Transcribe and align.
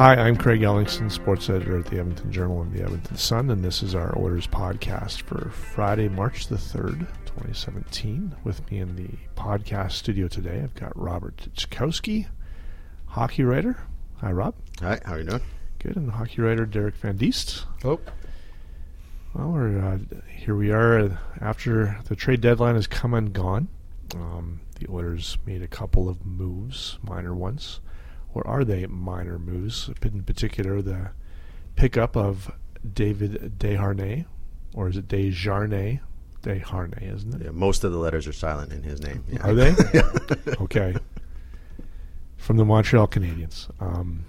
Hi, 0.00 0.14
I'm 0.14 0.34
Craig 0.34 0.62
Ellingson, 0.62 1.12
sports 1.12 1.50
editor 1.50 1.78
at 1.78 1.84
the 1.84 1.98
Edmonton 1.98 2.32
Journal 2.32 2.62
and 2.62 2.72
the 2.72 2.82
Edmonton 2.82 3.18
Sun, 3.18 3.50
and 3.50 3.62
this 3.62 3.82
is 3.82 3.94
our 3.94 4.18
Oilers 4.18 4.46
podcast 4.46 5.20
for 5.20 5.50
Friday, 5.50 6.08
March 6.08 6.46
the 6.46 6.54
3rd, 6.54 7.00
2017. 7.26 8.34
With 8.42 8.70
me 8.70 8.78
in 8.78 8.96
the 8.96 9.10
podcast 9.36 9.92
studio 9.92 10.26
today, 10.26 10.62
I've 10.64 10.74
got 10.74 10.98
Robert 10.98 11.36
Tychkowski, 11.54 12.28
hockey 13.08 13.42
writer. 13.42 13.76
Hi, 14.22 14.32
Rob. 14.32 14.54
Hi, 14.80 14.98
how 15.04 15.12
are 15.12 15.18
you 15.18 15.26
doing? 15.26 15.42
Good. 15.80 15.96
And 15.96 16.10
hockey 16.10 16.40
writer 16.40 16.64
Derek 16.64 16.96
Van 16.96 17.18
Diest. 17.18 17.66
Oh. 17.84 18.00
Well, 19.34 19.50
we're, 19.50 19.78
uh, 19.84 19.98
here 20.34 20.56
we 20.56 20.70
are 20.70 20.98
uh, 20.98 21.16
after 21.42 22.00
the 22.06 22.16
trade 22.16 22.40
deadline 22.40 22.76
has 22.76 22.86
come 22.86 23.12
and 23.12 23.34
gone. 23.34 23.68
Um, 24.14 24.62
the 24.78 24.90
Oilers 24.90 25.36
made 25.44 25.60
a 25.60 25.68
couple 25.68 26.08
of 26.08 26.24
moves, 26.24 26.98
minor 27.02 27.34
ones. 27.34 27.80
Or 28.34 28.46
are 28.46 28.64
they 28.64 28.86
minor 28.86 29.38
moves? 29.38 29.90
In 30.02 30.22
particular, 30.22 30.80
the 30.82 31.10
pickup 31.76 32.16
of 32.16 32.52
David 32.92 33.58
Desharnais, 33.58 34.26
or 34.74 34.88
is 34.88 34.96
it 34.96 35.08
Desjarnais? 35.08 36.00
Desharnais, 36.42 37.14
isn't 37.16 37.34
it? 37.34 37.44
Yeah, 37.46 37.50
most 37.50 37.84
of 37.84 37.92
the 37.92 37.98
letters 37.98 38.26
are 38.26 38.32
silent 38.32 38.72
in 38.72 38.82
his 38.82 39.02
name. 39.02 39.24
Yeah. 39.28 39.42
Are 39.42 39.54
they? 39.54 39.74
okay. 40.60 40.96
From 42.36 42.56
the 42.56 42.64
Montreal 42.64 43.08
Canadiens. 43.08 43.68
Um, 43.80 44.24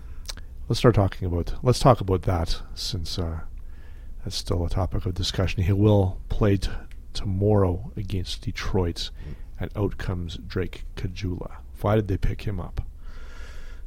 let's 0.67 0.79
start 0.79 0.95
talking 0.95 1.27
about. 1.27 1.53
Let's 1.63 1.79
talk 1.79 2.01
about 2.01 2.23
that 2.23 2.61
since 2.75 3.17
uh, 3.17 3.41
that's 4.23 4.35
still 4.35 4.65
a 4.65 4.69
topic 4.69 5.05
of 5.05 5.13
discussion. 5.13 5.63
He 5.63 5.71
will 5.71 6.19
play 6.27 6.57
t- 6.57 6.69
tomorrow 7.13 7.91
against 7.95 8.41
Detroit, 8.41 9.09
and 9.59 9.71
out 9.77 9.97
comes 9.97 10.37
Drake 10.37 10.83
Caggiula. 10.95 11.57
Why 11.79 11.95
did 11.95 12.07
they 12.09 12.17
pick 12.17 12.41
him 12.41 12.59
up? 12.59 12.81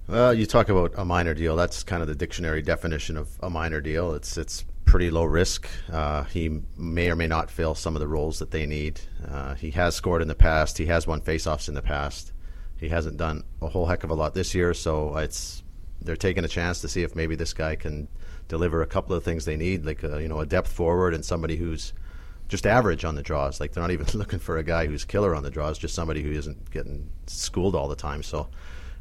Well, 0.07 0.35
you 0.35 0.45
talk 0.45 0.69
about 0.69 0.93
a 0.97 1.05
minor 1.05 1.33
deal. 1.33 1.57
That's 1.57 1.83
kind 1.83 2.03
of 2.03 2.09
the 2.09 2.15
dictionary 2.15 2.61
definition 2.61 3.17
of 3.17 3.31
a 3.41 3.49
minor 3.49 3.81
deal. 3.81 4.13
It's 4.13 4.37
it's 4.37 4.63
pretty 4.85 5.11
low 5.11 5.25
risk. 5.25 5.67
Uh, 5.91 6.25
he 6.25 6.61
may 6.77 7.11
or 7.11 7.17
may 7.17 7.27
not 7.27 7.51
fill 7.51 7.75
some 7.75 7.97
of 7.97 8.01
the 8.01 8.07
roles 8.07 8.39
that 8.39 8.51
they 8.51 8.67
need. 8.67 9.01
Uh, 9.27 9.55
he 9.55 9.71
has 9.71 9.95
scored 9.95 10.21
in 10.21 10.29
the 10.29 10.35
past. 10.35 10.77
He 10.77 10.87
has 10.87 11.07
won 11.07 11.23
faceoffs 11.23 11.69
in 11.69 11.75
the 11.75 11.81
past. 11.81 12.33
He 12.77 12.91
hasn't 12.91 13.17
done 13.17 13.45
a 13.63 13.69
whole 13.69 13.87
heck 13.87 14.05
of 14.05 14.11
a 14.11 14.15
lot 14.15 14.35
this 14.35 14.55
year, 14.55 14.75
so 14.75 15.17
it's 15.17 15.63
they're 16.03 16.17
taking 16.17 16.45
a 16.45 16.49
chance 16.49 16.83
to 16.83 16.89
see 16.89 17.03
if 17.03 17.17
maybe 17.17 17.35
this 17.35 17.55
guy 17.55 17.75
can 17.75 18.07
deliver 18.49 18.83
a 18.83 18.87
couple 18.87 19.17
of 19.17 19.25
things 19.25 19.47
they 19.47 19.57
need, 19.57 19.87
like 19.87 20.03
a, 20.03 20.21
you 20.21 20.29
know 20.29 20.41
a 20.41 20.47
depth 20.47 20.71
forward 20.71 21.15
and 21.15 21.25
somebody 21.25 21.57
who's 21.57 21.95
just 22.49 22.67
average 22.67 23.07
on 23.07 23.15
the 23.15 23.23
draws. 23.23 23.59
Like 23.59 23.73
they're 23.73 23.83
not 23.83 23.91
even 23.91 24.07
looking 24.19 24.39
for 24.39 24.59
a 24.59 24.63
guy 24.63 24.85
who's 24.85 25.07
killer 25.07 25.35
on 25.35 25.45
the 25.45 25.51
draws, 25.51 25.79
just 25.79 25.95
somebody 25.95 26.23
who 26.23 26.31
isn't 26.31 26.71
getting 26.71 27.09
schooled 27.27 27.75
all 27.75 27.89
the 27.89 27.97
time. 27.97 28.23
So 28.23 28.51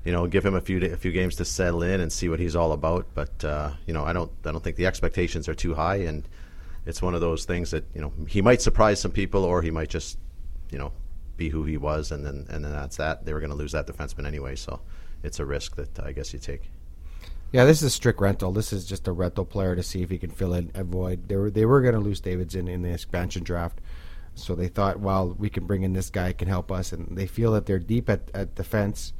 you 0.03 0.11
know, 0.11 0.27
give 0.27 0.45
him 0.45 0.55
a 0.55 0.61
few 0.61 0.83
a 0.83 0.97
few 0.97 1.11
games 1.11 1.35
to 1.35 1.45
settle 1.45 1.83
in 1.83 2.01
and 2.01 2.11
see 2.11 2.29
what 2.29 2.39
he's 2.39 2.55
all 2.55 2.71
about. 2.73 3.07
But 3.13 3.43
uh, 3.43 3.71
you 3.85 3.93
know, 3.93 4.03
I 4.03 4.13
don't 4.13 4.31
I 4.45 4.51
don't 4.51 4.63
think 4.63 4.75
the 4.75 4.85
expectations 4.85 5.47
are 5.47 5.53
too 5.53 5.73
high, 5.73 5.97
and 5.97 6.27
it's 6.85 7.01
one 7.01 7.15
of 7.15 7.21
those 7.21 7.45
things 7.45 7.71
that 7.71 7.85
you 7.93 8.01
know 8.01 8.11
he 8.27 8.41
might 8.41 8.61
surprise 8.61 8.99
some 8.99 9.11
people, 9.11 9.43
or 9.43 9.61
he 9.61 9.71
might 9.71 9.89
just 9.89 10.17
you 10.71 10.77
know 10.77 10.91
be 11.37 11.49
who 11.49 11.63
he 11.63 11.77
was, 11.77 12.11
and 12.11 12.25
then 12.25 12.45
and 12.49 12.63
then 12.63 12.71
that's 12.71 12.97
that. 12.97 13.25
They 13.25 13.33
were 13.33 13.39
going 13.39 13.51
to 13.51 13.55
lose 13.55 13.71
that 13.71 13.87
defenseman 13.87 14.27
anyway, 14.27 14.55
so 14.55 14.81
it's 15.23 15.39
a 15.39 15.45
risk 15.45 15.75
that 15.77 15.99
I 15.99 16.11
guess 16.11 16.33
you 16.33 16.39
take. 16.39 16.69
Yeah, 17.53 17.65
this 17.65 17.77
is 17.77 17.83
a 17.83 17.89
strict 17.91 18.19
rental. 18.19 18.51
This 18.51 18.73
is 18.73 18.83
just 18.83 19.07
a 19.07 19.11
rental 19.11 19.45
player 19.45 19.75
to 19.75 19.83
see 19.83 20.01
if 20.01 20.09
he 20.09 20.17
can 20.17 20.31
fill 20.31 20.53
in 20.53 20.71
a 20.73 20.83
void. 20.83 21.29
They 21.29 21.35
were 21.35 21.51
they 21.51 21.65
were 21.65 21.81
going 21.81 21.93
to 21.93 21.99
lose 21.99 22.19
Davidson 22.19 22.67
in 22.67 22.81
the 22.81 22.91
expansion 22.91 23.43
draft, 23.43 23.79
so 24.35 24.55
they 24.55 24.67
thought, 24.67 24.99
well, 24.99 25.35
we 25.37 25.49
can 25.49 25.65
bring 25.65 25.83
in 25.83 25.93
this 25.93 26.09
guy 26.09 26.33
can 26.33 26.47
help 26.47 26.71
us, 26.71 26.91
and 26.91 27.17
they 27.17 27.27
feel 27.27 27.53
that 27.53 27.67
they're 27.67 27.79
deep 27.79 28.09
at, 28.09 28.29
at 28.33 28.55
defense. 28.55 29.13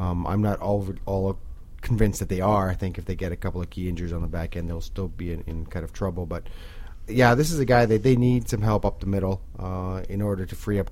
Um, 0.00 0.26
I'm 0.26 0.42
not 0.42 0.58
all 0.60 0.88
all 1.06 1.38
convinced 1.82 2.18
that 2.20 2.28
they 2.28 2.40
are. 2.40 2.68
I 2.68 2.74
think 2.74 2.98
if 2.98 3.04
they 3.04 3.14
get 3.14 3.32
a 3.32 3.36
couple 3.36 3.60
of 3.60 3.70
key 3.70 3.88
injuries 3.88 4.12
on 4.12 4.22
the 4.22 4.28
back 4.28 4.56
end, 4.56 4.68
they'll 4.68 4.80
still 4.80 5.08
be 5.08 5.32
in, 5.32 5.42
in 5.46 5.66
kind 5.66 5.84
of 5.84 5.92
trouble. 5.92 6.26
But 6.26 6.44
yeah, 7.06 7.34
this 7.34 7.52
is 7.52 7.58
a 7.58 7.64
guy 7.64 7.86
that 7.86 8.02
they 8.02 8.16
need 8.16 8.48
some 8.48 8.62
help 8.62 8.84
up 8.84 9.00
the 9.00 9.06
middle 9.06 9.42
uh, 9.58 10.02
in 10.08 10.22
order 10.22 10.46
to 10.46 10.54
free 10.54 10.78
up. 10.78 10.90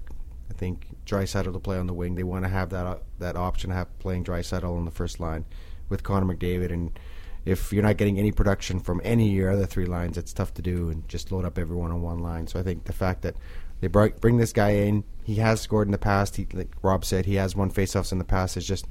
I 0.50 0.54
think 0.54 0.86
Draisaitl 1.06 1.52
to 1.52 1.58
play 1.58 1.78
on 1.78 1.86
the 1.86 1.94
wing. 1.94 2.14
They 2.14 2.22
want 2.22 2.44
to 2.44 2.48
have 2.48 2.70
that 2.70 2.86
uh, 2.86 2.98
that 3.18 3.36
option 3.36 3.70
of 3.70 3.76
have 3.76 3.98
playing 3.98 4.24
Draisaitl 4.24 4.76
on 4.76 4.84
the 4.84 4.90
first 4.90 5.20
line 5.20 5.44
with 5.88 6.02
Connor 6.02 6.34
McDavid. 6.34 6.70
And 6.72 6.98
if 7.44 7.72
you're 7.72 7.82
not 7.82 7.96
getting 7.96 8.18
any 8.18 8.32
production 8.32 8.80
from 8.80 9.00
any 9.04 9.28
of 9.28 9.34
your 9.34 9.50
other 9.52 9.66
three 9.66 9.86
lines, 9.86 10.18
it's 10.18 10.32
tough 10.32 10.52
to 10.54 10.62
do 10.62 10.90
and 10.90 11.08
just 11.08 11.32
load 11.32 11.44
up 11.44 11.58
everyone 11.58 11.90
on 11.92 12.02
one 12.02 12.18
line. 12.18 12.46
So 12.46 12.58
I 12.58 12.62
think 12.62 12.84
the 12.84 12.92
fact 12.92 13.22
that 13.22 13.36
they 13.80 13.86
bring 13.88 14.38
this 14.38 14.52
guy 14.52 14.70
in, 14.70 15.04
he 15.24 15.36
has 15.36 15.60
scored 15.60 15.88
in 15.88 15.92
the 15.92 15.98
past. 15.98 16.36
He, 16.36 16.46
like 16.52 16.70
Rob 16.82 17.04
said, 17.04 17.26
he 17.26 17.34
has 17.34 17.54
won 17.54 17.70
faceoffs 17.70 18.12
in 18.12 18.18
the 18.18 18.24
past. 18.24 18.56
It's 18.56 18.66
just 18.66 18.86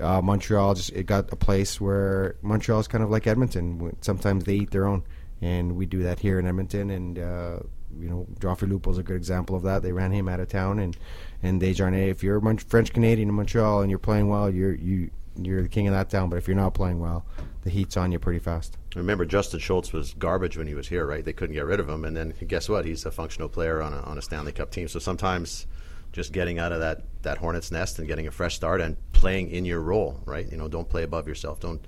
uh, 0.00 0.20
Montreal 0.22 0.74
just 0.74 0.90
it 0.90 1.06
got 1.06 1.32
a 1.32 1.36
place 1.36 1.80
where 1.80 2.36
Montreal 2.42 2.80
is 2.80 2.88
kind 2.88 3.02
of 3.04 3.10
like 3.10 3.26
Edmonton. 3.26 3.96
Sometimes 4.00 4.44
they 4.44 4.54
eat 4.54 4.70
their 4.70 4.86
own, 4.86 5.04
and 5.40 5.76
we 5.76 5.86
do 5.86 6.02
that 6.02 6.20
here 6.20 6.38
in 6.38 6.46
Edmonton. 6.46 6.90
And 6.90 7.18
uh, 7.18 7.58
you 7.98 8.08
know, 8.08 8.26
Joffrey 8.38 8.70
Lupul 8.70 8.92
is 8.92 8.98
a 8.98 9.02
good 9.02 9.16
example 9.16 9.56
of 9.56 9.62
that. 9.62 9.82
They 9.82 9.92
ran 9.92 10.12
him 10.12 10.28
out 10.28 10.40
of 10.40 10.48
town, 10.48 10.78
and 10.78 10.96
and 11.42 11.60
Desjardins. 11.60 12.10
If 12.10 12.22
you're 12.22 12.40
French 12.68 12.92
Canadian 12.92 13.28
in 13.28 13.34
Montreal 13.34 13.82
and 13.82 13.90
you're 13.90 13.98
playing 13.98 14.28
well, 14.28 14.50
you're 14.50 14.74
you 14.74 15.10
you're 15.46 15.62
the 15.62 15.68
king 15.68 15.86
of 15.86 15.94
that 15.94 16.10
town. 16.10 16.28
But 16.28 16.36
if 16.36 16.48
you're 16.48 16.56
not 16.56 16.74
playing 16.74 16.98
well, 16.98 17.24
the 17.62 17.70
heat's 17.70 17.96
on 17.96 18.12
you 18.12 18.18
pretty 18.18 18.38
fast. 18.38 18.76
Remember, 18.94 19.24
Justin 19.24 19.60
Schultz 19.60 19.92
was 19.92 20.14
garbage 20.14 20.56
when 20.56 20.66
he 20.66 20.74
was 20.74 20.88
here, 20.88 21.06
right? 21.06 21.24
They 21.24 21.32
couldn't 21.32 21.54
get 21.54 21.66
rid 21.66 21.80
of 21.80 21.88
him, 21.88 22.04
and 22.04 22.16
then 22.16 22.34
guess 22.46 22.68
what? 22.68 22.84
He's 22.84 23.04
a 23.04 23.10
functional 23.10 23.48
player 23.48 23.82
on 23.82 23.92
a, 23.92 24.00
on 24.00 24.18
a 24.18 24.22
Stanley 24.22 24.52
Cup 24.52 24.70
team. 24.70 24.88
So 24.88 24.98
sometimes 24.98 25.66
just 26.12 26.32
getting 26.32 26.58
out 26.58 26.72
of 26.72 26.80
that, 26.80 27.02
that 27.22 27.38
hornet's 27.38 27.70
nest 27.70 27.98
and 27.98 28.08
getting 28.08 28.26
a 28.26 28.30
fresh 28.30 28.54
start 28.54 28.80
and 28.80 28.96
playing 29.12 29.50
in 29.50 29.64
your 29.64 29.80
role, 29.80 30.20
right? 30.24 30.50
You 30.50 30.56
know, 30.56 30.68
don't 30.68 30.88
play 30.88 31.02
above 31.02 31.28
yourself. 31.28 31.60
Don't 31.60 31.84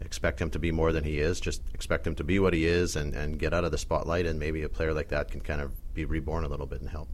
expect 0.00 0.40
him 0.40 0.50
to 0.50 0.58
be 0.58 0.70
more 0.70 0.92
than 0.92 1.04
he 1.04 1.18
is. 1.18 1.40
Just 1.40 1.62
expect 1.74 2.06
him 2.06 2.14
to 2.16 2.24
be 2.24 2.38
what 2.38 2.54
he 2.54 2.66
is 2.66 2.96
and, 2.96 3.14
and 3.14 3.38
get 3.38 3.52
out 3.52 3.64
of 3.64 3.72
the 3.72 3.78
spotlight. 3.78 4.26
And 4.26 4.38
maybe 4.38 4.62
a 4.62 4.68
player 4.68 4.94
like 4.94 5.08
that 5.08 5.30
can 5.30 5.40
kind 5.40 5.60
of 5.60 5.72
be 5.94 6.04
reborn 6.04 6.44
a 6.44 6.48
little 6.48 6.66
bit 6.66 6.80
and 6.80 6.90
help. 6.90 7.08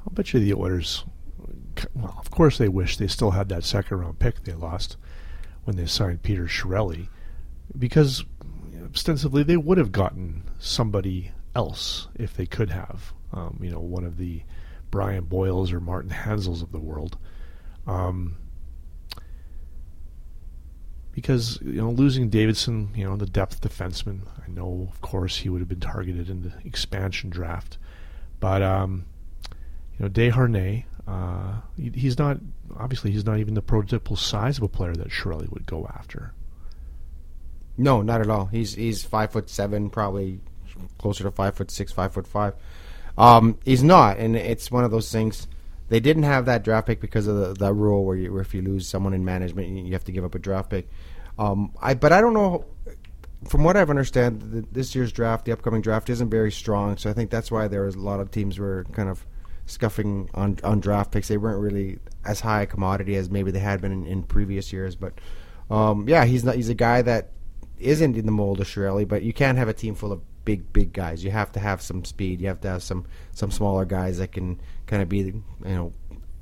I'll 0.00 0.12
bet 0.12 0.32
you 0.32 0.40
the 0.40 0.54
Oilers. 0.54 1.04
Well, 1.94 2.16
of 2.18 2.30
course 2.30 2.58
they 2.58 2.68
wish 2.68 2.96
they 2.96 3.06
still 3.06 3.32
had 3.32 3.48
that 3.48 3.64
second 3.64 3.98
round 3.98 4.18
pick 4.18 4.44
they 4.44 4.52
lost 4.52 4.96
when 5.64 5.76
they 5.76 5.86
signed 5.86 6.22
Peter 6.22 6.44
Chiarelli, 6.44 7.08
because 7.78 8.24
ostensibly 8.84 9.42
they 9.42 9.56
would 9.56 9.78
have 9.78 9.92
gotten 9.92 10.44
somebody 10.58 11.32
else 11.54 12.08
if 12.14 12.34
they 12.34 12.46
could 12.46 12.70
have. 12.70 13.12
Um, 13.32 13.58
you 13.62 13.70
know, 13.70 13.80
one 13.80 14.04
of 14.04 14.16
the 14.16 14.42
Brian 14.90 15.24
Boyles 15.24 15.72
or 15.72 15.80
Martin 15.80 16.10
Hanzals 16.10 16.62
of 16.62 16.72
the 16.72 16.80
world. 16.80 17.16
Um, 17.86 18.36
because 21.12 21.58
you 21.62 21.74
know 21.74 21.90
losing 21.90 22.28
Davidson, 22.28 22.90
you 22.94 23.04
know 23.04 23.16
the 23.16 23.26
depth 23.26 23.60
defenseman. 23.60 24.20
I 24.44 24.50
know, 24.50 24.88
of 24.90 25.00
course, 25.00 25.38
he 25.38 25.48
would 25.48 25.60
have 25.60 25.68
been 25.68 25.80
targeted 25.80 26.30
in 26.30 26.42
the 26.42 26.52
expansion 26.64 27.30
draft, 27.30 27.78
but 28.38 28.62
um, 28.62 29.04
you 29.98 30.04
know 30.04 30.08
Desharnais, 30.08 30.84
uh, 31.10 31.60
he's 31.76 32.18
not 32.18 32.38
obviously 32.76 33.10
he's 33.10 33.24
not 33.24 33.38
even 33.38 33.54
the 33.54 33.62
prototypical 33.62 34.16
size 34.16 34.58
of 34.58 34.62
a 34.62 34.68
player 34.68 34.94
that 34.94 35.08
Chiarelli 35.08 35.50
would 35.50 35.66
go 35.66 35.86
after. 35.86 36.32
No, 37.76 38.02
not 38.02 38.20
at 38.20 38.30
all. 38.30 38.46
He's 38.46 38.74
he's 38.74 39.02
five 39.02 39.32
foot 39.32 39.50
seven, 39.50 39.90
probably 39.90 40.40
closer 40.98 41.24
to 41.24 41.30
five 41.30 41.56
foot 41.56 41.70
six, 41.70 41.90
five 41.92 42.12
foot 42.12 42.26
five. 42.26 42.54
Um, 43.18 43.58
he's 43.64 43.82
not, 43.82 44.18
and 44.18 44.36
it's 44.36 44.70
one 44.70 44.84
of 44.84 44.90
those 44.90 45.10
things. 45.10 45.48
They 45.88 45.98
didn't 46.00 46.22
have 46.22 46.46
that 46.46 46.62
draft 46.62 46.86
pick 46.86 47.00
because 47.00 47.26
of 47.26 47.36
the, 47.36 47.54
that 47.64 47.72
rule 47.72 48.04
where, 48.04 48.16
you, 48.16 48.32
where 48.32 48.42
if 48.42 48.54
you 48.54 48.62
lose 48.62 48.86
someone 48.86 49.12
in 49.12 49.24
management, 49.24 49.68
you 49.68 49.92
have 49.92 50.04
to 50.04 50.12
give 50.12 50.24
up 50.24 50.36
a 50.36 50.38
draft 50.38 50.70
pick. 50.70 50.88
Um, 51.38 51.72
I 51.80 51.94
but 51.94 52.12
I 52.12 52.20
don't 52.20 52.34
know. 52.34 52.64
From 53.48 53.64
what 53.64 53.76
I've 53.76 53.90
understand, 53.90 54.42
the, 54.42 54.64
this 54.70 54.94
year's 54.94 55.12
draft, 55.12 55.46
the 55.46 55.52
upcoming 55.52 55.80
draft, 55.80 56.10
isn't 56.10 56.30
very 56.30 56.52
strong. 56.52 56.98
So 56.98 57.10
I 57.10 57.14
think 57.14 57.30
that's 57.30 57.50
why 57.50 57.68
there 57.68 57.82
was 57.82 57.94
a 57.94 58.00
lot 58.00 58.20
of 58.20 58.30
teams 58.30 58.58
were 58.58 58.84
kind 58.92 59.08
of 59.08 59.26
scuffing 59.70 60.28
on 60.34 60.58
on 60.64 60.80
draft 60.80 61.12
picks. 61.12 61.28
They 61.28 61.36
weren't 61.36 61.60
really 61.60 61.98
as 62.24 62.40
high 62.40 62.62
a 62.62 62.66
commodity 62.66 63.16
as 63.16 63.30
maybe 63.30 63.50
they 63.50 63.58
had 63.58 63.80
been 63.80 63.92
in, 63.92 64.06
in 64.06 64.22
previous 64.22 64.72
years. 64.72 64.96
But 64.96 65.14
um, 65.70 66.08
yeah, 66.08 66.24
he's 66.24 66.44
not. 66.44 66.56
He's 66.56 66.68
a 66.68 66.74
guy 66.74 67.02
that 67.02 67.30
isn't 67.78 68.16
in 68.16 68.26
the 68.26 68.32
mold 68.32 68.60
of 68.60 68.66
Chiarelli, 68.66 69.06
but 69.06 69.22
you 69.22 69.32
can't 69.32 69.58
have 69.58 69.68
a 69.68 69.72
team 69.72 69.94
full 69.94 70.12
of 70.12 70.20
big 70.44 70.72
big 70.72 70.92
guys. 70.92 71.24
You 71.24 71.30
have 71.30 71.52
to 71.52 71.60
have 71.60 71.80
some 71.80 72.04
speed. 72.04 72.40
You 72.40 72.48
have 72.48 72.60
to 72.62 72.68
have 72.68 72.82
some 72.82 73.06
some 73.32 73.50
smaller 73.50 73.84
guys 73.84 74.18
that 74.18 74.32
can 74.32 74.60
kind 74.86 75.02
of 75.02 75.08
be 75.08 75.18
you 75.18 75.42
know 75.64 75.92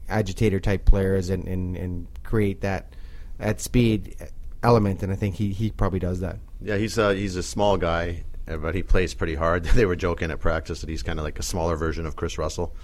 agitator 0.09 0.59
type 0.59 0.85
players 0.85 1.29
and, 1.29 1.47
and, 1.47 1.77
and 1.77 2.07
create 2.25 2.63
that 2.63 2.95
that 3.39 3.61
speed 3.61 4.17
element. 4.63 5.03
And 5.03 5.13
I 5.13 5.17
think 5.17 5.37
he, 5.37 5.53
he 5.53 5.71
probably 5.71 5.99
does 5.99 6.21
that. 6.21 6.39
Yeah, 6.61 6.77
he's 6.77 6.99
a, 6.99 7.15
he's 7.15 7.37
a 7.37 7.43
small 7.43 7.77
guy, 7.77 8.25
but 8.47 8.75
he 8.75 8.83
plays 8.83 9.15
pretty 9.15 9.35
hard. 9.35 9.65
they 9.77 9.87
were 9.87 9.97
joking 9.97 10.31
at 10.31 10.41
practice 10.41 10.81
that 10.81 10.89
he's 10.89 11.03
kind 11.03 11.19
of 11.19 11.25
like 11.25 11.39
a 11.39 11.43
smaller 11.43 11.77
version 11.77 12.07
of 12.07 12.17
Kris 12.17 12.39
Russell. 12.39 12.75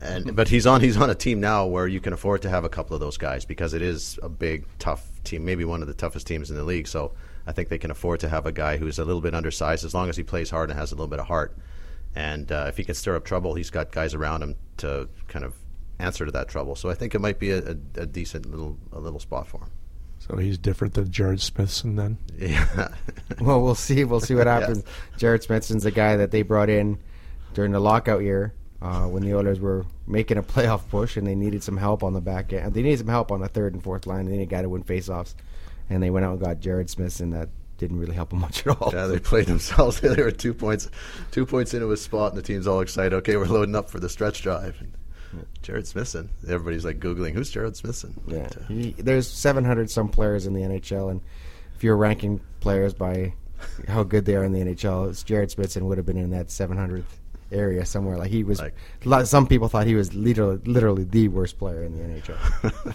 And 0.00 0.36
but 0.36 0.48
he's 0.48 0.66
on 0.66 0.82
he's 0.82 0.96
on 0.96 1.08
a 1.08 1.14
team 1.14 1.40
now 1.40 1.66
where 1.66 1.86
you 1.86 2.00
can 2.00 2.12
afford 2.12 2.42
to 2.42 2.50
have 2.50 2.64
a 2.64 2.68
couple 2.68 2.94
of 2.94 3.00
those 3.00 3.16
guys 3.16 3.44
because 3.44 3.72
it 3.72 3.80
is 3.80 4.18
a 4.22 4.28
big 4.28 4.66
tough 4.78 5.08
team, 5.24 5.44
maybe 5.44 5.64
one 5.64 5.80
of 5.80 5.88
the 5.88 5.94
toughest 5.94 6.26
teams 6.26 6.50
in 6.50 6.56
the 6.56 6.64
league. 6.64 6.86
So 6.86 7.12
I 7.46 7.52
think 7.52 7.70
they 7.70 7.78
can 7.78 7.90
afford 7.90 8.20
to 8.20 8.28
have 8.28 8.44
a 8.44 8.52
guy 8.52 8.76
who's 8.76 8.98
a 8.98 9.04
little 9.04 9.22
bit 9.22 9.34
undersized 9.34 9.84
as 9.84 9.94
long 9.94 10.08
as 10.08 10.16
he 10.16 10.22
plays 10.22 10.50
hard 10.50 10.70
and 10.70 10.78
has 10.78 10.92
a 10.92 10.94
little 10.94 11.06
bit 11.06 11.18
of 11.18 11.26
heart. 11.26 11.56
And 12.14 12.50
uh, 12.50 12.66
if 12.68 12.76
he 12.76 12.84
can 12.84 12.94
stir 12.94 13.16
up 13.16 13.24
trouble, 13.24 13.54
he's 13.54 13.70
got 13.70 13.90
guys 13.90 14.14
around 14.14 14.42
him 14.42 14.56
to 14.78 15.08
kind 15.28 15.44
of 15.44 15.54
answer 15.98 16.26
to 16.26 16.32
that 16.32 16.48
trouble. 16.48 16.76
So 16.76 16.90
I 16.90 16.94
think 16.94 17.14
it 17.14 17.20
might 17.20 17.38
be 17.38 17.50
a, 17.50 17.58
a, 17.58 17.76
a 18.02 18.06
decent 18.06 18.50
little 18.50 18.76
a 18.92 19.00
little 19.00 19.20
spot 19.20 19.46
for 19.46 19.60
him. 19.60 19.70
So 20.18 20.36
he's 20.36 20.58
different 20.58 20.94
than 20.94 21.10
Jerred 21.10 21.40
Smithson 21.40 21.96
then. 21.96 22.18
Yeah. 22.36 22.88
well, 23.40 23.62
we'll 23.62 23.74
see. 23.74 24.04
We'll 24.04 24.20
see 24.20 24.34
what 24.34 24.46
happens. 24.46 24.82
yes. 24.84 25.20
Jerred 25.20 25.42
Smithson's 25.42 25.84
the 25.84 25.90
guy 25.90 26.16
that 26.16 26.32
they 26.32 26.42
brought 26.42 26.68
in 26.68 26.98
during 27.54 27.72
the 27.72 27.80
lockout 27.80 28.22
year 28.22 28.52
uh, 28.82 29.04
when 29.04 29.22
the 29.22 29.34
Oilers 29.34 29.60
were 29.60 29.84
making 30.06 30.38
a 30.38 30.42
playoff 30.42 30.88
push 30.88 31.16
and 31.16 31.26
they 31.26 31.34
needed 31.34 31.62
some 31.62 31.76
help 31.76 32.02
on 32.02 32.12
the 32.12 32.20
back 32.20 32.52
end. 32.52 32.74
They 32.74 32.82
needed 32.82 32.98
some 32.98 33.08
help 33.08 33.32
on 33.32 33.40
the 33.40 33.48
third 33.48 33.74
and 33.74 33.82
fourth 33.82 34.06
line. 34.06 34.26
They 34.26 34.32
needed 34.32 34.44
a 34.44 34.46
guy 34.46 34.62
to 34.62 34.68
win 34.68 34.84
faceoffs 34.84 35.34
and 35.88 36.02
they 36.02 36.10
went 36.10 36.24
out 36.24 36.32
and 36.32 36.40
got 36.40 36.60
Jared 36.60 36.90
Smith, 36.90 37.20
and 37.20 37.32
that 37.32 37.48
didn't 37.78 37.98
really 37.98 38.14
help 38.14 38.30
them 38.30 38.40
much 38.40 38.66
at 38.66 38.80
all. 38.80 38.90
Yeah, 38.92 39.06
they 39.06 39.18
played 39.18 39.46
themselves. 39.46 40.00
they 40.02 40.22
were 40.22 40.30
two 40.30 40.54
points, 40.54 40.90
two 41.30 41.46
points 41.46 41.74
into 41.74 41.90
a 41.92 41.96
spot, 41.96 42.32
and 42.32 42.38
the 42.38 42.42
team's 42.42 42.66
all 42.66 42.80
excited. 42.80 43.14
Okay, 43.14 43.36
we're 43.36 43.46
loading 43.46 43.76
up 43.76 43.90
for 43.90 44.00
the 44.00 44.08
stretch 44.08 44.42
drive. 44.42 44.76
And 44.80 44.92
yeah. 45.34 45.42
Jerred 45.62 45.86
Smithson. 45.86 46.30
Everybody's 46.48 46.84
like 46.84 46.98
googling 46.98 47.32
who's 47.32 47.50
Jerred 47.50 47.76
Smithson. 47.76 48.20
Yeah, 48.26 48.48
but, 48.48 48.56
uh, 48.56 48.64
he, 48.68 48.92
there's 48.92 49.28
700 49.28 49.90
some 49.90 50.08
players 50.08 50.46
in 50.46 50.54
the 50.54 50.62
NHL, 50.62 51.10
and 51.10 51.20
if 51.74 51.84
you're 51.84 51.96
ranking 51.96 52.40
players 52.60 52.94
by 52.94 53.34
how 53.88 54.02
good 54.02 54.24
they 54.24 54.36
are 54.36 54.44
in 54.44 54.52
the 54.52 54.60
NHL, 54.60 55.10
it's 55.10 55.22
Jerred 55.22 55.50
Smithson 55.50 55.86
would 55.86 55.98
have 55.98 56.06
been 56.06 56.16
in 56.16 56.30
that 56.30 56.48
700th 56.48 57.04
area 57.52 57.84
somewhere. 57.84 58.16
Like 58.16 58.30
he 58.30 58.44
was. 58.44 58.60
Like, 58.60 59.26
some 59.26 59.46
people 59.46 59.68
thought 59.68 59.86
he 59.86 59.94
was 59.94 60.14
literally, 60.14 60.58
literally 60.64 61.04
the 61.04 61.28
worst 61.28 61.58
player 61.58 61.82
in 61.82 61.96
the 61.96 62.20
NHL. 62.20 62.94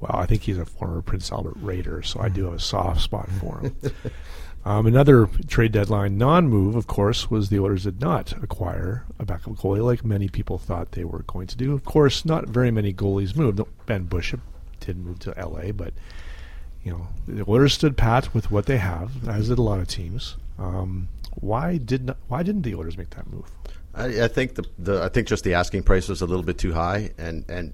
well, 0.00 0.16
I 0.16 0.26
think 0.26 0.42
he's 0.42 0.58
a 0.58 0.64
former 0.64 1.02
Prince 1.02 1.30
Albert 1.32 1.56
Raider, 1.56 2.02
so 2.02 2.20
I 2.20 2.28
do 2.28 2.44
have 2.44 2.54
a 2.54 2.60
soft 2.60 3.00
spot 3.00 3.28
for 3.40 3.60
him. 3.60 3.76
um, 4.64 4.86
another 4.86 5.28
trade 5.48 5.72
deadline 5.72 6.18
non-move, 6.18 6.76
of 6.76 6.86
course, 6.86 7.30
was 7.30 7.48
the 7.48 7.58
Oilers 7.58 7.84
did 7.84 8.00
not 8.00 8.32
acquire 8.42 9.04
a 9.18 9.24
backup 9.24 9.54
goalie 9.54 9.84
like 9.84 10.04
many 10.04 10.28
people 10.28 10.58
thought 10.58 10.92
they 10.92 11.04
were 11.04 11.22
going 11.26 11.46
to 11.46 11.56
do. 11.56 11.72
Of 11.72 11.84
course, 11.84 12.24
not 12.24 12.48
very 12.48 12.70
many 12.70 12.92
goalies 12.92 13.36
moved. 13.36 13.60
Ben 13.86 14.04
Bishop 14.04 14.40
did 14.80 14.98
move 14.98 15.18
to 15.20 15.38
L.A., 15.38 15.72
but 15.72 15.94
you 16.82 16.92
know 16.92 17.08
the 17.26 17.48
Oilers 17.48 17.72
stood 17.72 17.96
pat 17.96 18.34
with 18.34 18.50
what 18.50 18.66
they 18.66 18.76
have, 18.76 19.26
as 19.26 19.48
did 19.48 19.58
a 19.58 19.62
lot 19.62 19.80
of 19.80 19.88
teams. 19.88 20.36
Um, 20.58 21.08
why 21.36 21.78
did 21.78 22.06
not, 22.06 22.16
why 22.28 22.42
didn't 22.42 22.62
the 22.62 22.74
Oilers 22.74 22.96
make 22.96 23.10
that 23.10 23.26
move? 23.26 23.50
I, 23.94 24.24
I 24.24 24.28
think 24.28 24.54
the, 24.54 24.64
the 24.78 25.02
I 25.02 25.08
think 25.08 25.28
just 25.28 25.44
the 25.44 25.54
asking 25.54 25.84
price 25.84 26.08
was 26.08 26.20
a 26.20 26.26
little 26.26 26.42
bit 26.42 26.58
too 26.58 26.72
high, 26.72 27.10
and 27.18 27.44
and 27.48 27.72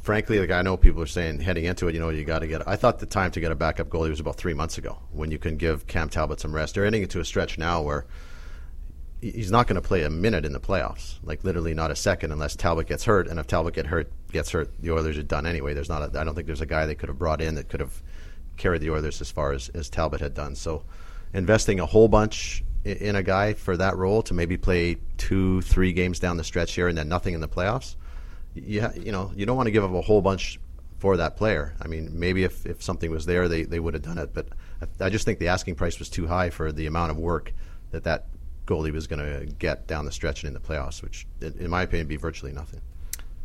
frankly, 0.00 0.38
like 0.38 0.50
I 0.50 0.62
know 0.62 0.76
people 0.76 1.02
are 1.02 1.06
saying 1.06 1.40
heading 1.40 1.64
into 1.64 1.88
it, 1.88 1.94
you 1.94 2.00
know, 2.00 2.10
you 2.10 2.24
got 2.24 2.40
to 2.40 2.46
get. 2.46 2.66
I 2.66 2.76
thought 2.76 2.98
the 2.98 3.06
time 3.06 3.30
to 3.32 3.40
get 3.40 3.52
a 3.52 3.54
backup 3.54 3.88
goalie 3.88 4.10
was 4.10 4.20
about 4.20 4.36
three 4.36 4.54
months 4.54 4.78
ago 4.78 4.98
when 5.12 5.30
you 5.30 5.38
can 5.38 5.56
give 5.56 5.86
Cam 5.86 6.08
Talbot 6.08 6.40
some 6.40 6.54
rest. 6.54 6.74
They're 6.74 6.84
heading 6.84 7.02
into 7.02 7.20
a 7.20 7.24
stretch 7.24 7.58
now 7.58 7.82
where 7.82 8.06
he's 9.20 9.52
not 9.52 9.68
going 9.68 9.80
to 9.80 9.86
play 9.86 10.02
a 10.02 10.10
minute 10.10 10.44
in 10.44 10.52
the 10.52 10.60
playoffs, 10.60 11.18
like 11.22 11.44
literally 11.44 11.74
not 11.74 11.92
a 11.92 11.96
second, 11.96 12.32
unless 12.32 12.56
Talbot 12.56 12.88
gets 12.88 13.04
hurt. 13.04 13.28
And 13.28 13.38
if 13.38 13.46
Talbot 13.46 13.74
get 13.74 13.86
hurt, 13.86 14.10
gets 14.32 14.50
hurt, 14.50 14.70
the 14.82 14.90
Oilers 14.90 15.16
are 15.16 15.22
done 15.22 15.46
anyway. 15.46 15.74
There's 15.74 15.88
not. 15.88 16.02
A, 16.02 16.20
I 16.20 16.24
don't 16.24 16.34
think 16.34 16.46
there's 16.46 16.60
a 16.60 16.66
guy 16.66 16.86
they 16.86 16.96
could 16.96 17.08
have 17.08 17.18
brought 17.18 17.40
in 17.40 17.54
that 17.54 17.68
could 17.68 17.80
have 17.80 18.02
carried 18.56 18.82
the 18.82 18.90
Oilers 18.90 19.20
as 19.20 19.30
far 19.30 19.52
as, 19.52 19.68
as 19.70 19.88
Talbot 19.88 20.20
had 20.20 20.34
done. 20.34 20.56
So, 20.56 20.82
investing 21.32 21.78
a 21.78 21.86
whole 21.86 22.08
bunch 22.08 22.64
in, 22.84 23.16
a 23.16 23.22
guy 23.22 23.52
for 23.54 23.76
that 23.76 23.96
role 23.96 24.22
to 24.22 24.34
maybe 24.34 24.56
play 24.56 24.96
two, 25.18 25.62
three 25.62 25.92
games 25.92 26.18
down 26.18 26.36
the 26.36 26.44
stretch 26.44 26.74
here 26.74 26.88
and 26.88 26.98
then 26.98 27.08
nothing 27.08 27.34
in 27.34 27.40
the 27.40 27.48
playoffs 27.48 27.96
you, 28.54 28.88
you 29.00 29.12
know, 29.12 29.32
you 29.34 29.46
don't 29.46 29.56
want 29.56 29.66
to 29.66 29.70
give 29.70 29.84
up 29.84 29.92
a 29.92 30.00
whole 30.00 30.22
bunch 30.22 30.58
for 30.98 31.16
that 31.16 31.36
player. 31.36 31.74
I 31.80 31.88
mean, 31.88 32.18
maybe 32.18 32.44
if, 32.44 32.64
if 32.66 32.82
something 32.82 33.10
was 33.10 33.26
there, 33.26 33.48
they, 33.48 33.64
they 33.64 33.80
would 33.80 33.94
have 33.94 34.02
done 34.02 34.18
it. 34.18 34.32
But 34.32 34.48
I, 34.80 35.06
I 35.06 35.10
just 35.10 35.24
think 35.24 35.38
the 35.38 35.48
asking 35.48 35.74
price 35.76 35.98
was 35.98 36.08
too 36.08 36.26
high 36.26 36.50
for 36.50 36.72
the 36.72 36.86
amount 36.86 37.10
of 37.10 37.16
work 37.16 37.52
that 37.90 38.04
that 38.04 38.26
goalie 38.66 38.92
was 38.92 39.06
going 39.06 39.18
to 39.18 39.46
get 39.46 39.86
down 39.86 40.04
the 40.04 40.12
stretch 40.12 40.44
and 40.44 40.48
in 40.48 40.54
the 40.54 40.60
playoffs, 40.60 41.02
which, 41.02 41.26
in 41.40 41.68
my 41.70 41.82
opinion, 41.82 42.06
be 42.06 42.16
virtually 42.16 42.52
nothing. 42.52 42.80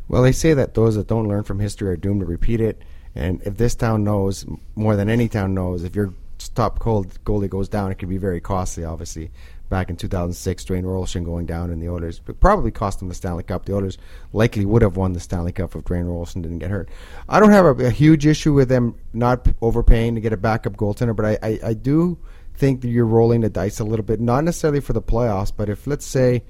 Well, 0.07 0.21
they 0.21 0.31
say 0.31 0.53
that 0.53 0.73
those 0.73 0.95
that 0.95 1.07
don't 1.07 1.27
learn 1.27 1.43
from 1.43 1.59
history 1.59 1.89
are 1.89 1.97
doomed 1.97 2.21
to 2.21 2.25
repeat 2.25 2.61
it. 2.61 2.81
And 3.15 3.41
if 3.43 3.57
this 3.57 3.75
town 3.75 4.03
knows 4.03 4.45
more 4.75 4.95
than 4.95 5.09
any 5.09 5.27
town 5.27 5.53
knows, 5.53 5.83
if 5.83 5.95
your 5.95 6.13
top 6.37 6.79
cold 6.79 7.17
goalie 7.23 7.49
goes 7.49 7.69
down, 7.69 7.91
it 7.91 7.97
can 7.97 8.09
be 8.09 8.17
very 8.17 8.39
costly. 8.39 8.83
Obviously, 8.83 9.31
back 9.69 9.89
in 9.89 9.95
2006, 9.95 10.65
Dwayne 10.65 10.83
Roloson 10.83 11.25
going 11.25 11.45
down 11.45 11.71
in 11.71 11.79
the 11.79 11.89
Oilers. 11.89 12.19
Probably 12.39 12.71
cost 12.71 12.99
them 12.99 13.09
the 13.09 13.15
Stanley 13.15 13.43
Cup. 13.43 13.65
The 13.65 13.75
Oilers 13.75 13.97
likely 14.33 14.65
would 14.65 14.81
have 14.81 14.97
won 14.97 15.13
the 15.13 15.19
Stanley 15.19 15.51
Cup 15.51 15.75
if 15.75 15.83
Dwayne 15.83 16.05
Roloson 16.05 16.41
didn't 16.41 16.59
get 16.59 16.71
hurt. 16.71 16.89
I 17.27 17.39
don't 17.39 17.51
have 17.51 17.65
a, 17.65 17.85
a, 17.87 17.89
huge 17.89 18.25
issue 18.25 18.53
with 18.53 18.69
them 18.69 18.95
not 19.13 19.47
overpaying 19.61 20.15
to 20.15 20.21
get 20.21 20.33
a 20.33 20.37
backup 20.37 20.73
goaltender, 20.77 21.15
but 21.15 21.25
I, 21.25 21.37
I, 21.41 21.59
I, 21.65 21.73
do 21.73 22.17
think 22.55 22.81
that 22.81 22.89
you're 22.89 23.05
rolling 23.05 23.41
the 23.41 23.49
dice 23.49 23.79
a 23.79 23.83
little 23.83 24.05
bit, 24.05 24.19
not 24.19 24.43
necessarily 24.43 24.79
for 24.79 24.93
the 24.93 25.01
playoffs, 25.01 25.51
but 25.55 25.69
if, 25.69 25.85
let's 25.87 26.05
say, 26.05 26.43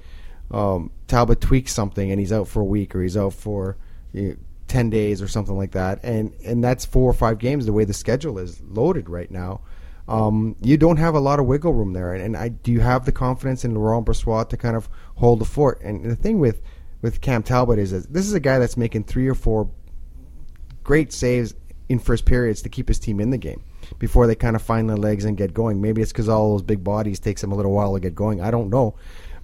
um, 0.50 0.90
Talbot 1.06 1.40
tweaks 1.40 1.72
something 1.72 2.10
and 2.10 2.20
he's 2.20 2.32
out 2.32 2.48
for 2.48 2.60
a 2.60 2.64
week 2.64 2.94
or 2.94 3.02
he's 3.02 3.16
out 3.16 3.34
for 3.34 3.76
you 4.12 4.28
know, 4.28 4.36
10 4.68 4.90
days 4.90 5.20
or 5.20 5.28
something 5.28 5.56
like 5.56 5.72
that, 5.72 6.02
and, 6.02 6.32
and 6.44 6.62
that's 6.62 6.84
four 6.84 7.10
or 7.10 7.14
five 7.14 7.38
games 7.38 7.66
the 7.66 7.72
way 7.72 7.84
the 7.84 7.94
schedule 7.94 8.38
is 8.38 8.60
loaded 8.62 9.08
right 9.08 9.30
now– 9.30 9.60
um, 10.08 10.56
you 10.62 10.76
don't 10.76 10.96
have 10.96 11.14
a 11.14 11.20
lot 11.20 11.38
of 11.38 11.46
wiggle 11.46 11.72
room 11.72 11.92
there. 11.92 12.14
And, 12.14 12.22
and 12.22 12.36
I, 12.36 12.48
do 12.48 12.72
you 12.72 12.80
have 12.80 13.04
the 13.04 13.12
confidence 13.12 13.64
in 13.64 13.74
Laurent 13.74 14.06
Brossoit 14.06 14.48
to 14.48 14.56
kind 14.56 14.74
of 14.74 14.88
hold 15.16 15.38
the 15.38 15.44
fort? 15.44 15.80
And 15.82 16.04
the 16.04 16.16
thing 16.16 16.38
with, 16.38 16.62
with 17.02 17.20
Cam 17.20 17.42
Talbot 17.42 17.78
is 17.78 17.90
that 17.90 18.12
this 18.12 18.26
is 18.26 18.32
a 18.32 18.40
guy 18.40 18.58
that's 18.58 18.76
making 18.76 19.04
three 19.04 19.28
or 19.28 19.34
four 19.34 19.70
great 20.82 21.12
saves 21.12 21.54
in 21.88 21.98
first 21.98 22.24
periods 22.24 22.62
to 22.62 22.68
keep 22.68 22.88
his 22.88 22.98
team 22.98 23.20
in 23.20 23.30
the 23.30 23.38
game 23.38 23.62
before 23.98 24.26
they 24.26 24.34
kind 24.34 24.56
of 24.56 24.62
find 24.62 24.88
their 24.88 24.96
legs 24.96 25.24
and 25.24 25.36
get 25.36 25.52
going. 25.52 25.80
Maybe 25.80 26.00
it's 26.00 26.12
because 26.12 26.28
all 26.28 26.52
those 26.52 26.62
big 26.62 26.82
bodies 26.82 27.20
takes 27.20 27.42
them 27.42 27.52
a 27.52 27.54
little 27.54 27.72
while 27.72 27.94
to 27.94 28.00
get 28.00 28.14
going. 28.14 28.40
I 28.40 28.50
don't 28.50 28.70
know. 28.70 28.96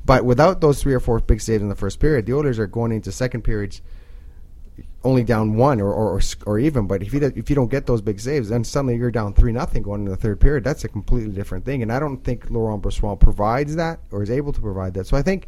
But 0.06 0.24
without 0.24 0.60
those 0.60 0.82
three 0.82 0.94
or 0.94 1.00
four 1.00 1.20
big 1.20 1.40
saves 1.40 1.62
in 1.62 1.68
the 1.68 1.74
first 1.74 2.00
period, 2.00 2.26
the 2.26 2.34
Oilers 2.34 2.58
are 2.58 2.66
going 2.66 2.90
into 2.92 3.12
second 3.12 3.42
periods– 3.42 3.82
only 5.04 5.22
down 5.22 5.54
one 5.54 5.80
or, 5.80 5.92
or, 5.92 6.20
or 6.46 6.58
even. 6.58 6.86
But 6.86 7.02
if 7.02 7.12
you 7.12 7.20
if 7.20 7.50
you 7.50 7.56
don't 7.56 7.70
get 7.70 7.86
those 7.86 8.00
big 8.00 8.18
saves, 8.18 8.48
then 8.48 8.64
suddenly 8.64 8.96
you're 8.96 9.10
down 9.10 9.34
three 9.34 9.52
nothing 9.52 9.82
going 9.82 10.00
into 10.00 10.10
the 10.10 10.16
third 10.16 10.40
period. 10.40 10.64
That's 10.64 10.84
a 10.84 10.88
completely 10.88 11.32
different 11.32 11.64
thing. 11.64 11.82
And 11.82 11.92
I 11.92 12.00
don't 12.00 12.24
think 12.24 12.50
Laurent 12.50 12.82
Brossoit 12.82 13.20
provides 13.20 13.76
that 13.76 14.00
or 14.10 14.22
is 14.22 14.30
able 14.30 14.52
to 14.52 14.60
provide 14.60 14.94
that. 14.94 15.06
So 15.06 15.16
I 15.16 15.22
think 15.22 15.46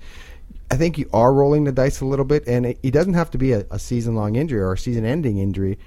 I 0.71 0.77
think 0.77 0.99
you 0.99 1.09
are 1.13 1.33
rolling 1.33 1.65
the 1.65 1.73
dice 1.73 2.01
a 2.01 2.07
little 2.07 2.25
bit, 2.25 2.47
and 2.47 2.67
it, 2.67 2.79
it 2.83 2.91
doesn't 2.91 3.15
have 3.15 3.31
to 3.33 3.39
be 3.39 3.53
a, 3.53 3.65
a 3.71 3.79
season 3.79 4.15
long 4.15 4.37
injury 4.37 4.61
or 4.61 4.73
a 4.73 4.79
season 4.79 5.05
ending 5.05 5.39
injury 5.39 5.79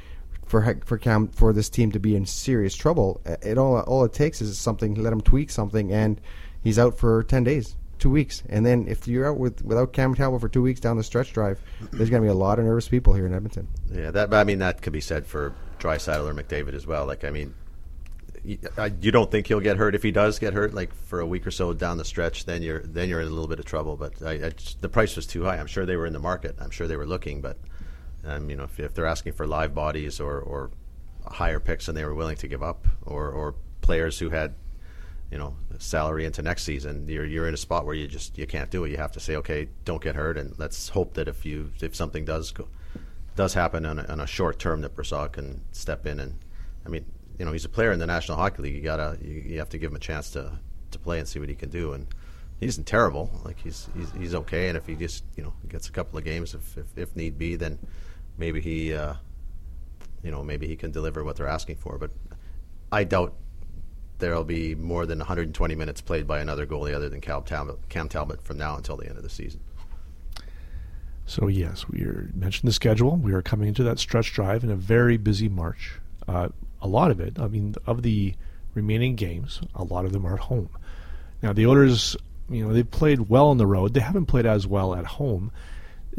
for 0.46 0.80
for 0.86 0.98
Cam 0.98 1.28
for 1.30 1.54
this 1.54 1.70
team 1.70 1.92
to 1.92 2.00
be 2.00 2.16
in 2.16 2.26
serious 2.26 2.76
trouble. 2.76 3.22
It 3.26 3.58
all 3.58 3.80
all 3.82 4.04
it 4.04 4.14
takes 4.14 4.42
is 4.42 4.58
something. 4.58 4.96
Let 4.96 5.14
him 5.14 5.22
tweak 5.22 5.52
something, 5.52 5.92
and 5.92 6.20
he's 6.64 6.80
out 6.80 6.98
for 6.98 7.24
ten 7.24 7.44
days 7.44 7.76
two 8.00 8.10
weeks. 8.10 8.44
And 8.50 8.66
then 8.66 8.88
if 8.88 9.08
you're 9.08 9.28
out 9.28 9.38
with 9.38 9.64
without 9.64 9.94
Cam 9.94 10.16
Talbot 10.16 10.42
for 10.42 10.50
two 10.50 10.62
weeks 10.62 10.80
down 10.80 10.98
the 10.98 11.04
stretch 11.04 11.34
drive, 11.34 11.60
there's 11.92 12.10
going 12.10 12.22
to 12.22 12.26
be 12.26 12.32
a 12.32 12.34
lot 12.34 12.60
of 12.60 12.66
nervous 12.66 12.88
people 12.88 13.14
here 13.14 13.26
in 13.26 13.34
Edmonton. 13.34 13.68
Yeah, 13.92 14.12
that 14.12 14.34
I 14.34 14.44
mean 14.44 14.60
that 14.60 14.82
could 14.82 14.94
be 14.94 15.02
said 15.02 15.28
for 15.28 15.54
Draisaitl 15.80 16.28
or 16.28 16.34
McDavid 16.34 16.74
as 16.74 16.88
well. 16.88 17.06
Like 17.06 17.24
I 17.24 17.30
mean, 17.30 17.54
you, 18.44 18.58
you 19.02 19.12
don't 19.12 19.30
think 19.30 19.48
he'll 19.48 19.60
get 19.60 19.78
hurt 19.78 19.96
if 19.96 20.04
he 20.04 20.12
does 20.12 20.40
get 20.40 20.54
hurt, 20.54 20.74
like 20.74 20.94
for 20.94 21.20
a 21.20 21.26
week 21.26 21.46
or 21.46 21.52
so 21.52 21.74
down 21.74 21.98
the 21.98 22.06
stretch, 22.06 22.46
then 22.46 22.62
you're 22.62 22.82
then 22.82 23.10
you're 23.10 23.22
in 23.22 23.28
a 23.28 23.32
little 23.32 23.48
bit 23.48 23.60
of 23.60 23.66
trouble. 23.66 23.98
But 23.98 24.22
I, 24.22 24.32
I 24.48 24.52
the 24.82 24.90
price 24.90 25.16
was 25.16 25.26
too 25.26 25.44
high. 25.44 25.58
I'm 25.58 25.68
sure 25.68 25.86
they 25.86 25.96
were 25.96 26.06
in 26.06 26.14
the 26.14 26.20
market. 26.20 26.56
I'm 26.60 26.72
sure 26.72 26.88
they 26.88 26.98
were 26.98 27.08
looking, 27.08 27.42
but 27.42 27.58
um, 28.26 28.50
you 28.50 28.56
know 28.56 28.64
if, 28.64 28.80
if 28.80 28.94
they're 28.94 29.06
asking 29.06 29.34
for 29.34 29.48
live 29.48 29.74
bodies 29.74 30.20
or 30.20 30.40
or 30.40 30.72
higher 31.26 31.60
picks 31.60 31.86
than 31.86 31.96
they 31.96 32.06
were 32.06 32.16
willing 32.16 32.38
to 32.38 32.48
give 32.48 32.64
up, 32.64 32.88
or 33.06 33.30
or 33.30 33.56
players 33.82 34.20
who 34.20 34.30
had 34.30 34.56
you 35.32 35.38
know 35.38 35.56
salary 35.78 36.26
into 36.26 36.42
next 36.42 36.64
season, 36.64 37.08
you're 37.08 37.26
you're 37.26 37.48
in 37.48 37.54
a 37.54 37.58
spot 37.58 37.86
where 37.86 37.96
you 37.96 38.08
just 38.08 38.38
you 38.38 38.48
can't 38.48 38.70
do 38.70 38.84
it. 38.84 38.92
You 38.92 38.98
have 38.98 39.12
to 39.14 39.20
say, 39.20 39.36
okay, 39.38 39.70
don't 39.86 40.02
get 40.02 40.16
hurt, 40.16 40.38
and 40.38 40.58
let's 40.58 40.90
hope 40.90 41.14
that 41.14 41.28
if 41.28 41.46
you 41.46 41.72
if 41.82 41.96
something 41.96 42.26
does 42.26 42.52
go, 42.52 42.68
does 43.36 43.54
happen 43.54 43.86
on 43.86 44.00
a, 44.00 44.04
on 44.06 44.20
a 44.20 44.28
short 44.28 44.60
term, 44.60 44.82
that 44.82 44.96
Brossoit 44.96 45.34
can 45.34 45.62
step 45.72 46.06
in. 46.06 46.20
And 46.20 46.36
I 46.86 46.90
mean, 46.90 47.06
you 47.38 47.46
know, 47.46 47.52
he's 47.52 47.66
a 47.66 47.70
player 47.70 47.92
in 47.92 48.00
the 48.00 48.08
National 48.08 48.38
Hockey 48.38 48.64
League. 48.64 48.76
You 48.76 48.82
gotta 48.82 49.18
you, 49.22 49.36
you 49.36 49.60
have 49.60 49.70
to 49.70 49.78
give 49.78 49.92
him 49.92 49.96
a 49.96 50.00
chance 50.00 50.30
to 50.32 50.52
to 50.92 51.00
play 51.00 51.20
and 51.20 51.28
see 51.28 51.40
what 51.40 51.50
he 51.50 51.56
can 51.56 51.70
do. 51.70 51.94
And 51.94 52.08
he 52.60 52.66
isn't 52.66 52.86
terrible. 52.86 53.32
Like 53.46 53.60
he's 53.60 53.88
he's 53.96 54.12
he's 54.12 54.36
okay. 54.36 54.68
And 54.68 54.78
if 54.78 54.88
he 54.88 54.96
just 54.96 55.24
you 55.36 55.44
know 55.44 55.54
gets 55.68 55.88
a 55.88 55.92
couple 55.92 56.18
of 56.18 56.26
games, 56.26 56.54
if 56.54 56.78
if, 56.78 56.98
if 56.98 57.16
need 57.16 57.38
be, 57.38 57.56
then 57.56 57.80
maybe 58.38 58.62
he. 58.62 58.94
Uh, 58.94 59.16
you 60.24 60.32
know, 60.32 60.44
maybe 60.44 60.68
he 60.68 60.76
can 60.76 60.92
deliver 60.92 61.24
what 61.24 61.38
they're 61.38 61.48
asking 61.48 61.78
for, 61.78 61.98
but 61.98 62.12
I 62.92 63.04
doubt 63.04 63.34
there'll 64.20 64.44
be 64.44 64.76
more 64.76 65.06
than 65.06 65.20
120 65.20 65.76
minutes 65.76 66.02
played 66.02 66.28
by 66.28 66.40
another 66.40 66.66
goalie 66.66 66.94
other 66.94 67.10
than 67.10 67.22
Cam 67.22 67.44
Talbot, 67.44 67.78
Cam 67.90 68.08
Talbot 68.08 68.42
from 68.44 68.58
now 68.58 68.76
until 68.76 68.98
the 68.98 69.08
end 69.08 69.18
of 69.18 69.24
the 69.24 69.30
season. 69.30 69.62
So 71.26 71.48
yes, 71.48 71.88
we 71.88 72.00
mentioned 72.34 72.68
the 72.68 72.74
schedule. 72.74 73.16
We 73.16 73.34
are 73.34 73.42
coming 73.42 73.68
into 73.68 73.84
that 73.84 74.00
stretch 74.00 74.34
drive 74.34 74.64
in 74.64 74.72
a 74.72 74.76
very 74.76 75.18
busy 75.18 75.48
March. 75.48 76.00
Uh, 76.28 76.50
a 76.82 76.88
lot 76.88 77.12
of 77.12 77.20
it, 77.20 77.40
I 77.40 77.48
mean, 77.48 77.76
of 77.86 78.02
the 78.02 78.34
remaining 78.74 79.16
games, 79.16 79.62
a 79.76 79.84
lot 79.84 80.06
of 80.06 80.12
them 80.12 80.26
are 80.26 80.34
at 80.34 80.40
home. 80.40 80.70
Now 81.42 81.54
the 81.54 81.68
Oilers, 81.68 82.18
you 82.50 82.66
know, 82.66 82.74
they've 82.74 82.90
played 82.90 83.30
well 83.30 83.48
on 83.48 83.58
the 83.58 83.68
road. 83.68 83.94
They 83.94 84.00
haven't 84.00 84.26
played 84.26 84.46
as 84.46 84.66
well 84.66 84.96
at 84.96 85.06
home. 85.06 85.52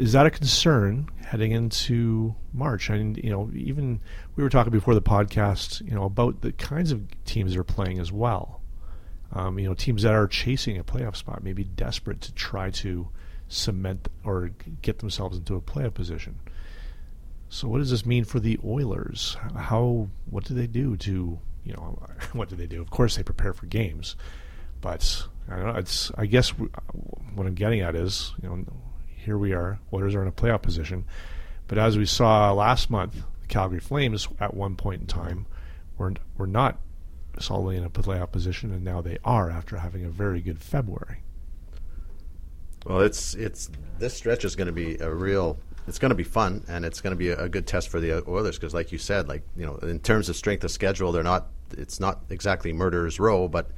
Is 0.01 0.13
that 0.13 0.25
a 0.25 0.31
concern 0.31 1.09
heading 1.27 1.51
into 1.51 2.33
March? 2.53 2.89
And 2.89 3.15
you 3.17 3.29
know, 3.29 3.51
even 3.53 3.99
we 4.35 4.41
were 4.41 4.49
talking 4.49 4.71
before 4.71 4.95
the 4.95 5.01
podcast, 5.01 5.87
you 5.87 5.93
know, 5.93 6.05
about 6.05 6.41
the 6.41 6.51
kinds 6.53 6.91
of 6.91 7.03
teams 7.23 7.53
they're 7.53 7.63
playing 7.63 7.99
as 7.99 8.11
well. 8.11 8.61
Um, 9.31 9.59
you 9.59 9.67
know, 9.67 9.75
teams 9.75 10.01
that 10.01 10.15
are 10.15 10.25
chasing 10.25 10.79
a 10.79 10.83
playoff 10.83 11.17
spot, 11.17 11.43
maybe 11.43 11.65
desperate 11.65 12.19
to 12.21 12.33
try 12.33 12.71
to 12.71 13.09
cement 13.47 14.07
or 14.25 14.49
get 14.81 14.97
themselves 14.97 15.37
into 15.37 15.53
a 15.53 15.61
playoff 15.61 15.93
position. 15.93 16.39
So, 17.49 17.67
what 17.67 17.77
does 17.77 17.91
this 17.91 18.03
mean 18.03 18.23
for 18.23 18.39
the 18.39 18.57
Oilers? 18.65 19.37
How? 19.55 20.09
What 20.31 20.45
do 20.45 20.55
they 20.55 20.65
do 20.65 20.97
to? 20.97 21.37
You 21.63 21.73
know, 21.73 22.01
what 22.33 22.49
do 22.49 22.55
they 22.55 22.65
do? 22.65 22.81
Of 22.81 22.89
course, 22.89 23.17
they 23.17 23.23
prepare 23.23 23.53
for 23.53 23.67
games, 23.67 24.15
but 24.81 25.27
I 25.47 25.57
don't 25.57 25.65
know. 25.67 25.75
It's. 25.75 26.11
I 26.17 26.25
guess 26.25 26.49
what 26.49 27.45
I'm 27.45 27.53
getting 27.53 27.81
at 27.81 27.95
is, 27.95 28.33
you 28.41 28.49
know, 28.49 28.65
here 29.23 29.37
we 29.37 29.53
are. 29.53 29.79
Oilers 29.93 30.15
are 30.15 30.21
in 30.21 30.27
a 30.27 30.31
playoff 30.31 30.61
position, 30.61 31.05
but 31.67 31.77
as 31.77 31.97
we 31.97 32.05
saw 32.05 32.51
last 32.51 32.89
month, 32.89 33.15
the 33.41 33.47
Calgary 33.47 33.79
Flames 33.79 34.27
at 34.39 34.53
one 34.53 34.75
point 34.75 35.01
in 35.01 35.07
time 35.07 35.45
were 35.97 36.13
were 36.37 36.47
not 36.47 36.79
solidly 37.39 37.77
in 37.77 37.83
a 37.83 37.89
playoff 37.89 38.31
position, 38.31 38.71
and 38.71 38.83
now 38.83 39.01
they 39.01 39.17
are 39.23 39.49
after 39.49 39.77
having 39.77 40.03
a 40.03 40.09
very 40.09 40.41
good 40.41 40.59
February. 40.61 41.23
Well, 42.85 43.01
it's 43.01 43.35
it's 43.35 43.69
this 43.99 44.15
stretch 44.15 44.43
is 44.43 44.55
going 44.55 44.67
to 44.67 44.73
be 44.73 44.97
a 44.97 45.13
real. 45.13 45.59
It's 45.87 45.99
going 45.99 46.09
to 46.09 46.15
be 46.15 46.23
fun, 46.23 46.63
and 46.67 46.85
it's 46.85 47.01
going 47.01 47.11
to 47.11 47.17
be 47.17 47.29
a, 47.29 47.43
a 47.43 47.49
good 47.49 47.67
test 47.67 47.89
for 47.89 47.99
the 47.99 48.27
Oilers 48.27 48.57
because, 48.57 48.73
like 48.73 48.91
you 48.91 48.97
said, 48.97 49.27
like 49.27 49.43
you 49.55 49.65
know, 49.65 49.75
in 49.77 49.99
terms 49.99 50.29
of 50.29 50.35
strength 50.35 50.63
of 50.63 50.71
schedule, 50.71 51.11
they're 51.11 51.23
not. 51.23 51.47
It's 51.77 51.99
not 51.99 52.23
exactly 52.29 52.73
murderer's 52.73 53.19
row, 53.19 53.47
but 53.47 53.71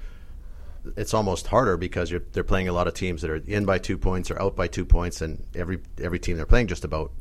it's 0.97 1.13
almost 1.13 1.47
harder 1.47 1.77
because 1.77 2.13
they're 2.31 2.43
playing 2.43 2.67
a 2.67 2.73
lot 2.73 2.87
of 2.87 2.93
teams 2.93 3.21
that 3.21 3.31
are 3.31 3.41
in 3.47 3.65
by 3.65 3.77
two 3.77 3.97
points 3.97 4.29
or 4.29 4.41
out 4.41 4.55
by 4.55 4.67
two 4.67 4.85
points, 4.85 5.21
and 5.21 5.43
every 5.55 5.79
every 6.01 6.19
team 6.19 6.37
they're 6.37 6.45
playing 6.45 6.67
just 6.67 6.83
about 6.83 7.11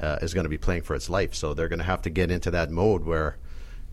uh, 0.00 0.18
is 0.22 0.34
going 0.34 0.44
to 0.44 0.50
be 0.50 0.58
playing 0.58 0.82
for 0.82 0.94
its 0.94 1.10
life. 1.10 1.34
So 1.34 1.54
they're 1.54 1.68
going 1.68 1.78
to 1.78 1.84
have 1.84 2.02
to 2.02 2.10
get 2.10 2.30
into 2.30 2.50
that 2.50 2.70
mode 2.70 3.04
where, 3.04 3.38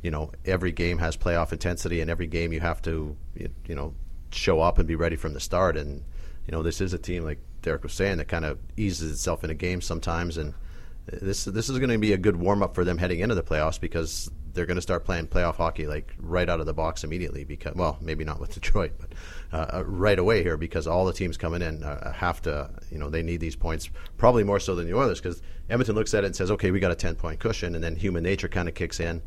you 0.02 0.12
know, 0.12 0.32
every 0.46 0.72
game 0.72 1.00
has 1.00 1.18
playoff 1.18 1.52
intensity, 1.52 2.02
and 2.02 2.10
every 2.10 2.28
game 2.28 2.54
you 2.54 2.62
have 2.62 2.82
to, 2.84 3.16
you, 3.36 3.76
know, 3.76 3.94
show 4.32 4.62
up 4.62 4.78
and 4.78 4.88
be 4.88 4.96
ready 4.96 5.16
from 5.16 5.34
the 5.34 5.40
start. 5.40 5.76
And 5.76 6.04
you 6.46 6.52
know, 6.52 6.64
this 6.64 6.82
is 6.82 6.94
a 6.94 7.00
team 7.00 7.24
like 7.24 7.40
Derek 7.62 7.84
was 7.84 7.94
saying 7.94 8.18
that 8.18 8.28
kind 8.28 8.46
of 8.46 8.58
eases 8.78 9.12
itself 9.12 9.44
in 9.44 9.50
a 9.50 9.56
game 9.56 9.82
sometimes, 9.82 10.38
and 10.38 10.54
this 11.12 11.46
this 11.46 11.70
is 11.70 11.78
going 11.80 11.90
to 11.90 11.98
be 11.98 12.14
a 12.14 12.18
good 12.18 12.36
warm 12.36 12.64
up 12.64 12.76
for 12.76 12.84
them 12.84 12.98
heading 12.98 13.20
into 13.20 13.36
the 13.36 13.44
playoffs 13.44 13.80
because 13.80 14.30
they're 14.54 14.66
going 14.66 14.76
to 14.76 14.82
start 14.82 15.06
playing 15.06 15.28
playoff 15.28 15.56
hockey 15.56 15.86
like 15.86 16.14
right 16.20 16.50
out 16.50 16.60
of 16.60 16.66
the 16.66 16.74
box 16.74 17.04
immediately. 17.04 17.44
Because 17.44 17.76
well, 17.76 17.98
maybe 18.02 18.24
not 18.24 18.40
with 18.40 18.54
Detroit, 18.54 18.92
but 19.00 19.10
uh, 19.52 19.78
uh, 19.78 19.84
right 19.86 20.20
away 20.20 20.44
here 20.44 20.58
because 20.58 20.88
all 20.88 21.06
the 21.06 21.14
teams 21.14 21.38
coming 21.38 21.62
in 21.62 21.84
uh, 21.84 22.12
have 22.14 22.42
to 22.44 22.70
you 22.92 22.98
know 22.98 23.10
they 23.10 23.24
need 23.24 23.40
these 23.40 23.56
points 23.56 23.90
probably 24.18 24.44
more 24.44 24.60
so 24.60 24.76
than 24.76 24.88
the 24.88 24.96
Oilers 24.96 25.20
because 25.20 25.42
Edmonton 25.70 25.96
looks 25.96 26.14
at 26.14 26.24
it 26.24 26.28
and 26.28 26.36
says 26.36 26.52
okay 26.52 26.72
we 26.72 26.80
got 26.80 26.92
a 26.92 26.96
ten 26.96 27.16
point 27.16 27.40
cushion 27.40 27.76
and 27.76 27.84
then 27.84 27.96
human 27.96 28.24
nature 28.24 28.48
kind 28.48 28.68
of 28.68 28.76
kicks 28.76 29.00
in. 29.00 29.22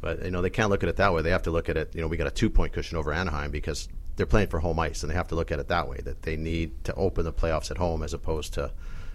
But 0.00 0.24
you 0.24 0.30
know 0.30 0.42
they 0.42 0.50
can't 0.50 0.70
look 0.70 0.82
at 0.82 0.88
it 0.88 0.96
that 0.96 1.14
way. 1.14 1.22
They 1.22 1.30
have 1.30 1.42
to 1.42 1.50
look 1.50 1.68
at 1.68 1.76
it. 1.76 1.94
You 1.94 2.02
know 2.02 2.08
we 2.08 2.16
got 2.16 2.26
a 2.26 2.32
two 2.32 2.50
point 2.50 2.72
cushion 2.72 2.96
over 2.96 3.12
Anaheim 3.12 3.50
because 3.50 3.88
they're 4.16 4.26
playing 4.26 4.48
for 4.48 4.60
home 4.60 4.78
ice 4.78 5.02
and 5.02 5.10
they 5.10 5.14
have 5.16 5.28
to 5.28 5.34
look 5.34 5.50
at 5.50 5.58
it 5.58 5.68
that 5.68 5.88
way 5.88 5.98
that 6.04 6.22
they 6.22 6.36
need 6.36 6.84
to 6.84 6.94
open 6.94 7.24
the 7.24 7.32
playoffs 7.32 7.70
at 7.70 7.78
home 7.78 8.02
as 8.02 8.14
opposed 8.14 8.54
to 8.54 8.70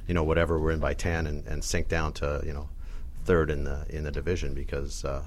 you 0.10 0.16
know 0.16 0.24
whatever 0.24 0.60
we're 0.60 0.72
in 0.72 0.80
by 0.80 0.96
ten 0.96 1.28
and, 1.28 1.46
and 1.46 1.64
sink 1.64 1.88
down 1.88 2.12
to 2.14 2.42
you 2.44 2.52
know 2.52 2.68
third 3.26 3.52
in 3.52 3.64
the 3.64 3.86
in 3.90 4.04
the 4.04 4.12
division 4.12 4.56
because 4.56 5.06
uh, 5.06 5.24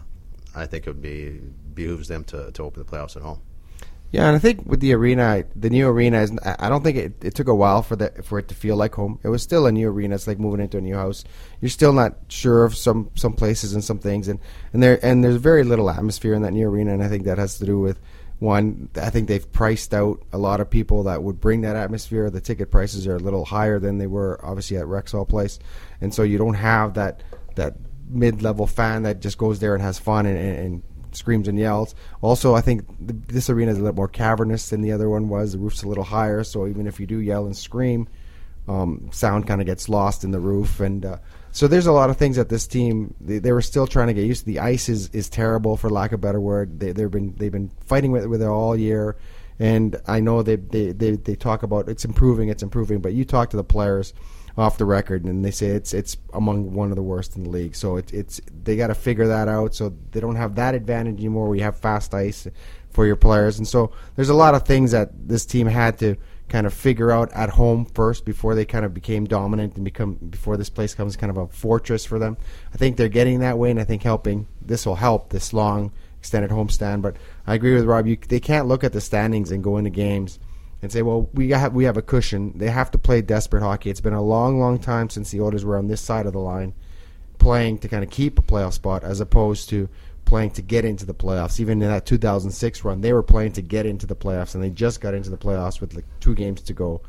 I 0.56 0.66
think 0.66 0.86
it 0.86 0.90
would 0.90 1.00
be 1.00 1.40
behooves 1.72 2.08
them 2.08 2.24
to, 2.24 2.50
to 2.50 2.62
open 2.64 2.84
the 2.84 2.90
playoffs 2.90 3.16
at 3.16 3.22
home. 3.22 3.40
Yeah, 4.10 4.26
and 4.26 4.36
I 4.36 4.40
think 4.40 4.66
with 4.66 4.80
the 4.80 4.92
arena, 4.92 5.44
the 5.56 5.70
new 5.70 5.88
arena 5.88 6.20
is. 6.20 6.36
I 6.44 6.68
don't 6.68 6.82
think 6.82 6.98
it, 6.98 7.24
it 7.24 7.34
took 7.34 7.46
a 7.46 7.54
while 7.54 7.82
for 7.82 7.94
that 7.96 8.24
for 8.26 8.40
it 8.40 8.48
to 8.48 8.54
feel 8.54 8.76
like 8.76 8.96
home. 8.96 9.20
It 9.22 9.28
was 9.28 9.40
still 9.40 9.66
a 9.66 9.72
new 9.72 9.88
arena. 9.88 10.16
It's 10.16 10.26
like 10.26 10.40
moving 10.40 10.60
into 10.60 10.78
a 10.78 10.82
new 10.82 10.96
house. 10.96 11.24
You're 11.60 11.70
still 11.70 11.92
not 11.92 12.16
sure 12.28 12.64
of 12.64 12.76
some 12.76 13.08
some 13.14 13.34
places 13.34 13.74
and 13.74 13.84
some 13.84 14.00
things, 14.00 14.26
and 14.26 14.40
and 14.72 14.82
there 14.82 14.98
and 15.02 15.22
there's 15.22 15.36
very 15.36 15.62
little 15.62 15.88
atmosphere 15.88 16.34
in 16.34 16.42
that 16.42 16.52
new 16.52 16.68
arena, 16.68 16.92
and 16.92 17.04
I 17.04 17.08
think 17.08 17.24
that 17.24 17.38
has 17.38 17.58
to 17.60 17.64
do 17.64 17.78
with 17.78 18.00
one. 18.42 18.90
I 18.96 19.08
think 19.10 19.28
they've 19.28 19.50
priced 19.52 19.94
out 19.94 20.22
a 20.32 20.38
lot 20.38 20.60
of 20.60 20.68
people 20.68 21.04
that 21.04 21.22
would 21.22 21.40
bring 21.40 21.62
that 21.62 21.76
atmosphere. 21.76 22.28
The 22.28 22.40
ticket 22.40 22.70
prices 22.70 23.06
are 23.06 23.16
a 23.16 23.20
little 23.20 23.44
higher 23.44 23.78
than 23.78 23.98
they 23.98 24.08
were 24.08 24.38
obviously 24.44 24.76
at 24.76 24.84
Rexall 24.84 25.28
Place, 25.28 25.58
and 26.00 26.12
so 26.12 26.22
you 26.22 26.36
don't 26.36 26.54
have 26.54 26.94
that 26.94 27.22
that 27.54 27.76
mid-level 28.08 28.66
fan 28.66 29.04
that 29.04 29.20
just 29.20 29.38
goes 29.38 29.60
there 29.60 29.74
and 29.74 29.82
has 29.82 29.98
fun 29.98 30.26
and, 30.26 30.36
and, 30.36 30.58
and 30.58 30.82
screams 31.12 31.48
and 31.48 31.58
yells. 31.58 31.94
Also, 32.20 32.54
I 32.54 32.60
think 32.60 32.84
the, 33.00 33.12
this 33.12 33.48
arena 33.48 33.72
is 33.72 33.78
a 33.78 33.80
little 33.80 33.96
more 33.96 34.08
cavernous 34.08 34.68
than 34.70 34.82
the 34.82 34.92
other 34.92 35.08
one 35.08 35.28
was. 35.28 35.52
The 35.52 35.58
roof's 35.58 35.82
a 35.82 35.88
little 35.88 36.04
higher, 36.04 36.44
so 36.44 36.66
even 36.66 36.86
if 36.86 37.00
you 37.00 37.06
do 37.06 37.18
yell 37.18 37.46
and 37.46 37.56
scream, 37.56 38.08
um, 38.68 39.08
sound 39.12 39.46
kind 39.46 39.60
of 39.60 39.66
gets 39.66 39.88
lost 39.88 40.24
in 40.24 40.30
the 40.30 40.40
roof. 40.40 40.80
And 40.80 41.04
uh, 41.04 41.18
so 41.50 41.66
there's 41.66 41.86
a 41.86 41.92
lot 41.92 42.10
of 42.10 42.16
things 42.16 42.36
that 42.36 42.48
this 42.48 42.66
team 42.66 43.14
they, 43.20 43.38
they, 43.38 43.52
were 43.52 43.62
still 43.62 43.86
trying 43.86 44.08
to 44.08 44.14
get 44.14 44.24
used 44.24 44.40
to. 44.40 44.46
The 44.46 44.60
ice 44.60 44.88
is, 44.88 45.08
is 45.10 45.28
terrible, 45.28 45.76
for 45.76 45.90
lack 45.90 46.12
of 46.12 46.20
a 46.20 46.22
better 46.22 46.40
word. 46.40 46.80
They, 46.80 46.92
they've 46.92 47.10
been 47.10 47.34
they've 47.36 47.52
been 47.52 47.70
fighting 47.84 48.12
with 48.12 48.26
with 48.26 48.42
it 48.42 48.48
all 48.48 48.76
year. 48.76 49.16
And 49.58 50.00
I 50.08 50.20
know 50.20 50.42
they, 50.42 50.56
they, 50.56 50.92
they, 50.92 51.12
they 51.12 51.36
talk 51.36 51.62
about 51.62 51.88
it's 51.88 52.04
improving, 52.04 52.48
it's 52.48 52.62
improving. 52.62 53.00
But 53.00 53.12
you 53.12 53.24
talk 53.24 53.50
to 53.50 53.56
the 53.56 53.64
players 53.64 54.12
off 54.56 54.78
the 54.78 54.84
record, 54.84 55.24
and 55.24 55.44
they 55.44 55.50
say 55.50 55.68
it's 55.68 55.94
it's 55.94 56.16
among 56.32 56.74
one 56.74 56.90
of 56.90 56.96
the 56.96 57.02
worst 57.02 57.36
in 57.36 57.44
the 57.44 57.50
league. 57.50 57.74
So 57.74 57.96
it's 57.96 58.12
it's 58.12 58.40
they 58.62 58.76
got 58.76 58.88
to 58.88 58.94
figure 58.94 59.26
that 59.28 59.48
out. 59.48 59.74
So 59.74 59.94
they 60.10 60.20
don't 60.20 60.36
have 60.36 60.54
that 60.56 60.74
advantage 60.74 61.18
anymore. 61.18 61.48
We 61.48 61.60
have 61.60 61.76
fast 61.78 62.14
ice 62.14 62.46
for 62.90 63.06
your 63.06 63.16
players, 63.16 63.58
and 63.58 63.66
so 63.66 63.92
there's 64.16 64.28
a 64.28 64.34
lot 64.34 64.54
of 64.54 64.66
things 64.66 64.90
that 64.90 65.10
this 65.28 65.46
team 65.46 65.66
had 65.66 65.98
to 66.00 66.16
kind 66.52 66.66
of 66.66 66.74
figure 66.74 67.10
out 67.10 67.32
at 67.32 67.48
home 67.48 67.86
first 67.86 68.26
before 68.26 68.54
they 68.54 68.66
kind 68.66 68.84
of 68.84 68.92
became 68.92 69.24
dominant 69.24 69.74
and 69.74 69.86
become 69.86 70.16
before 70.16 70.58
this 70.58 70.68
place 70.68 70.92
becomes 70.92 71.16
kind 71.16 71.30
of 71.30 71.38
a 71.38 71.46
fortress 71.46 72.04
for 72.04 72.18
them. 72.18 72.36
I 72.74 72.76
think 72.76 72.98
they're 72.98 73.08
getting 73.08 73.40
that 73.40 73.56
way, 73.56 73.70
and 73.70 73.80
I 73.80 73.84
think 73.84 74.02
helping 74.02 74.46
this 74.60 74.84
will 74.84 74.96
help 74.96 75.30
this 75.30 75.54
long 75.54 75.92
extended 76.18 76.50
homestand. 76.50 77.00
But 77.00 77.16
I 77.46 77.54
agree 77.54 77.74
with 77.74 77.86
Rob. 77.86 78.06
You, 78.06 78.18
they 78.28 78.38
can't 78.38 78.68
look 78.68 78.84
at 78.84 78.92
the 78.92 79.00
standings 79.00 79.50
and 79.50 79.64
go 79.64 79.78
into 79.78 79.88
games 79.88 80.38
and 80.82 80.92
say, 80.92 81.00
well, 81.00 81.30
we 81.32 81.48
have 81.50 81.72
we 81.72 81.84
have 81.84 81.96
a 81.96 82.02
cushion. 82.02 82.52
They 82.58 82.68
have 82.68 82.90
to 82.90 82.98
play 82.98 83.22
desperate 83.22 83.62
hockey. 83.62 83.88
It's 83.88 84.02
been 84.02 84.12
a 84.12 84.22
long, 84.22 84.60
long 84.60 84.78
time 84.78 85.08
since 85.08 85.30
the 85.30 85.40
Oilers 85.40 85.64
were 85.64 85.78
on 85.78 85.88
this 85.88 86.02
side 86.02 86.26
of 86.26 86.34
the 86.34 86.38
line, 86.38 86.74
playing 87.42 87.78
to 87.78 87.88
kind 87.88 88.04
of 88.04 88.10
keep 88.10 88.38
a 88.38 88.42
playoff 88.42 88.72
spot, 88.72 89.04
as 89.04 89.20
opposed 89.20 89.68
to 89.70 89.88
playing 90.24 90.50
to 90.52 90.62
get 90.62 90.84
into 90.84 91.04
the 91.04 91.14
playoffs. 91.14 91.60
Even 91.60 91.82
in 91.82 91.88
that 91.88 92.06
2006 92.06 92.84
run, 92.84 93.00
they 93.00 93.12
were 93.12 93.22
playing 93.22 93.52
to 93.52 93.62
get 93.62 93.86
into 93.86 94.06
the 94.06 94.16
playoffs, 94.16 94.54
and 94.54 94.62
they 94.62 94.70
just 94.70 95.00
got 95.00 95.14
into 95.14 95.30
the 95.30 95.36
playoffs 95.36 95.80
with 95.80 95.94
like 95.94 96.04
two 96.20 96.34
games 96.34 96.62
to 96.62 96.72
go 96.72 97.00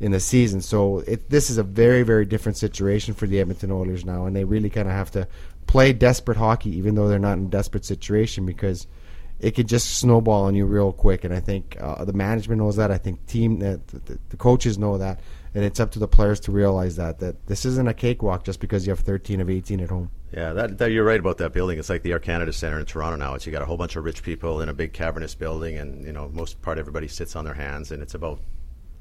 in 0.00 0.12
the 0.12 0.20
season. 0.20 0.60
So 0.60 1.00
it, 1.00 1.30
this 1.30 1.50
is 1.50 1.58
a 1.58 1.62
very, 1.62 2.02
very 2.02 2.24
different 2.24 2.56
situation 2.56 3.14
for 3.14 3.26
the 3.26 3.40
Edmonton 3.40 3.70
Oilers 3.70 4.04
now, 4.04 4.26
and 4.26 4.34
they 4.34 4.44
really 4.44 4.70
kind 4.70 4.88
of 4.88 4.94
have 4.94 5.10
to 5.12 5.28
play 5.66 5.92
desperate 5.92 6.36
hockey, 6.36 6.70
even 6.76 6.94
though 6.94 7.08
they're 7.08 7.18
not 7.18 7.38
in 7.38 7.46
a 7.46 7.48
desperate 7.48 7.84
situation, 7.84 8.46
because– 8.46 8.86
it 9.42 9.56
could 9.56 9.66
just 9.66 9.98
snowball 9.98 10.44
on 10.44 10.54
you 10.54 10.64
real 10.64 10.92
quick. 10.92 11.24
And 11.24 11.34
I 11.34 11.40
think 11.40 11.76
uh, 11.80 12.04
the 12.04 12.12
management 12.12 12.60
knows 12.60 12.76
that. 12.76 12.90
I 12.90 12.96
think 12.96 13.26
team 13.26 13.56
uh, 13.56 13.76
the, 13.88 14.18
the, 14.30 14.36
coaches 14.36 14.78
know 14.78 14.96
that, 14.98 15.20
and 15.54 15.64
it's 15.64 15.80
up 15.80 15.90
to 15.92 15.98
the 15.98 16.08
players 16.08 16.40
to 16.40 16.52
realize 16.52 16.96
that 16.96 17.18
that 17.18 17.46
this 17.46 17.64
isn't 17.64 17.88
a 17.88 17.94
cakewalk 17.94 18.44
just 18.44 18.60
because 18.60 18.86
you 18.86 18.90
have 18.90 19.00
13 19.00 19.40
of 19.40 19.50
18 19.50 19.80
at 19.80 19.90
home. 19.90 20.10
Yeah, 20.32 20.54
that, 20.54 20.78
that, 20.78 20.92
you're 20.92 21.04
right 21.04 21.20
about 21.20 21.36
that 21.38 21.52
building. 21.52 21.78
It's 21.78 21.90
like 21.90 22.02
the 22.02 22.12
Air 22.12 22.18
Canada 22.18 22.54
Center 22.54 22.80
in 22.80 22.86
Toronto 22.86 23.16
now. 23.16 23.34
It's 23.34 23.44
you 23.44 23.52
got 23.52 23.60
a 23.60 23.66
whole 23.66 23.76
bunch 23.76 23.96
of 23.96 24.04
rich 24.04 24.22
people 24.22 24.62
in 24.62 24.70
a 24.70 24.72
big 24.72 24.94
cavernous 24.94 25.34
building, 25.34 25.76
and 25.76 26.04
you 26.06 26.12
know 26.12 26.30
most 26.32 26.62
part 26.62 26.78
everybody 26.78 27.08
sits 27.08 27.36
on 27.36 27.44
their 27.44 27.54
hands, 27.54 27.92
and 27.92 28.02
it's 28.02 28.14
about 28.14 28.40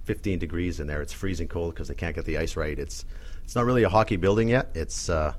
15 0.04 0.40
degrees 0.40 0.80
in 0.82 0.88
there. 0.88 1.02
It's 1.02 1.14
freezing 1.14 1.48
cold 1.48 1.74
because 1.74 1.88
they 1.88 1.96
can't 1.96 2.16
get 2.16 2.26
the 2.26 2.38
ice 2.38 2.58
right. 2.58 2.78
It's 2.78 3.06
it's 3.44 3.56
not 3.56 3.66
really 3.66 3.84
a 3.84 3.90
hockey 3.90 4.18
building 4.18 4.50
yet. 4.50 4.72
It's 4.74 5.10
uh, 5.10 5.34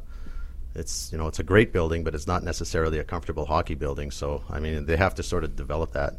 it's 0.75 1.13
you 1.13 1.19
know 1.19 1.27
it's 1.27 1.41
a 1.41 1.45
great 1.45 1.75
building, 1.75 2.05
but 2.05 2.15
it's 2.15 2.27
not 2.27 2.43
necessarily 2.43 2.99
a 2.99 3.05
comfortable 3.05 3.45
hockey 3.45 3.75
building. 3.75 4.11
So 4.11 4.45
I 4.49 4.61
mean, 4.61 4.87
they 4.87 4.97
have 4.97 5.15
to 5.17 5.23
sort 5.23 5.45
of 5.45 5.57
develop 5.57 5.93
that 5.93 6.15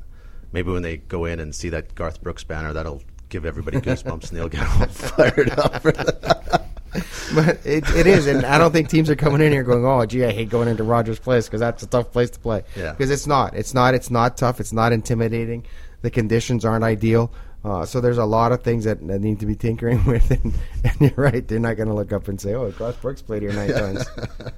maybe 0.52 0.72
when 0.72 0.84
they 0.84 0.98
go 0.98 1.26
in 1.26 1.40
and 1.40 1.54
see 1.54 1.70
that 1.70 1.96
Garth 1.96 2.22
Brooks 2.22 2.44
banner, 2.44 2.74
that'll 2.74 3.02
give 3.34 3.46
everybody 3.48 3.80
goosebumps 3.80 4.30
and 4.30 4.38
they'll 4.40 4.48
get 4.48 4.62
all 4.62 4.86
fired 4.88 5.50
up. 5.58 5.82
but 5.82 7.60
it, 7.66 7.84
it 7.96 8.06
is, 8.06 8.28
and 8.28 8.46
I 8.46 8.60
don't 8.60 8.72
think 8.72 8.90
teams 8.90 9.10
are 9.10 9.16
coming 9.16 9.42
in 9.42 9.52
here 9.52 9.64
going, 9.64 9.84
"Oh, 9.84 10.06
gee, 10.06 10.24
I 10.24 10.32
hate 10.32 10.50
going 10.50 10.68
into 10.68 10.84
Rogers 10.84 11.18
Place 11.18 11.48
because 11.48 11.60
that's 11.60 11.82
a 11.82 11.88
tough 11.88 12.12
place 12.12 12.30
to 12.30 12.40
play." 12.40 12.64
Yeah. 12.76 12.92
Because 12.92 13.10
it's 13.10 13.26
not. 13.26 13.56
It's 13.56 13.74
not. 13.74 13.96
It's 13.96 14.12
not 14.12 14.38
tough. 14.38 14.60
It's 14.60 14.72
not 14.72 14.94
intimidating. 14.94 15.66
The 16.04 16.12
conditions 16.12 16.64
aren't 16.64 16.84
ideal. 16.84 17.34
Uh, 17.66 17.86
so 17.86 18.00
there's 18.02 18.18
a 18.20 18.26
lot 18.26 18.52
of 18.52 18.62
things 18.62 18.84
that, 18.84 19.06
that 19.08 19.20
need 19.20 19.40
to 19.40 19.46
be 19.48 19.56
tinkering 19.56 20.04
with, 20.14 20.30
and, 20.30 20.54
and 20.84 21.02
you're 21.02 21.12
right. 21.16 21.48
They're 21.48 21.60
not 21.60 21.76
going 21.78 21.88
to 21.88 21.96
look 21.96 22.14
up 22.14 22.28
and 22.28 22.40
say, 22.40 22.54
"Oh, 22.54 22.70
Garth 22.72 23.02
Brooks 23.02 23.24
played 23.24 23.42
here 23.42 23.52
nine 23.54 23.74
times. 23.74 24.06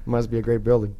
Must 0.05 0.29
be 0.29 0.37
a 0.39 0.41
great 0.41 0.63
building." 0.65 0.95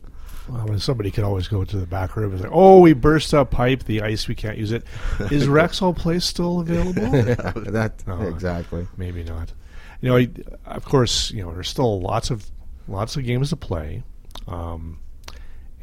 Well, 0.48 0.68
when 0.68 0.80
somebody 0.80 1.12
could 1.12 1.24
always 1.24 1.48
go 1.48 1.64
to 1.64 1.78
the 1.78 1.86
back 1.86 2.16
room 2.16 2.32
and 2.32 2.42
say, 2.42 2.48
"Oh, 2.52 2.80
we 2.80 2.94
burst 2.94 3.34
a 3.34 3.46
pipe. 3.46 3.84
The 3.84 4.02
ice, 4.02 4.28
we 4.28 4.36
can't 4.36 4.58
use 4.58 4.72
it." 4.72 4.84
Is 5.32 5.48
Rexall 5.48 5.96
Place 5.96 6.26
still 6.26 6.60
available? 6.60 7.12
that 7.72 8.04
No. 8.08 8.22
exactly. 8.22 8.88
Maybe 8.98 9.24
not. 9.24 9.54
You 10.02 10.10
know, 10.10 10.18
I, 10.18 10.30
of 10.66 10.86
course, 10.86 11.32
you 11.32 11.44
know 11.44 11.52
there's 11.52 11.70
still 11.70 12.00
lots 12.00 12.30
of 12.30 12.50
lots 12.88 13.16
of 13.16 13.26
games 13.26 13.50
to 13.50 13.56
play, 13.56 14.04
um, 14.48 15.00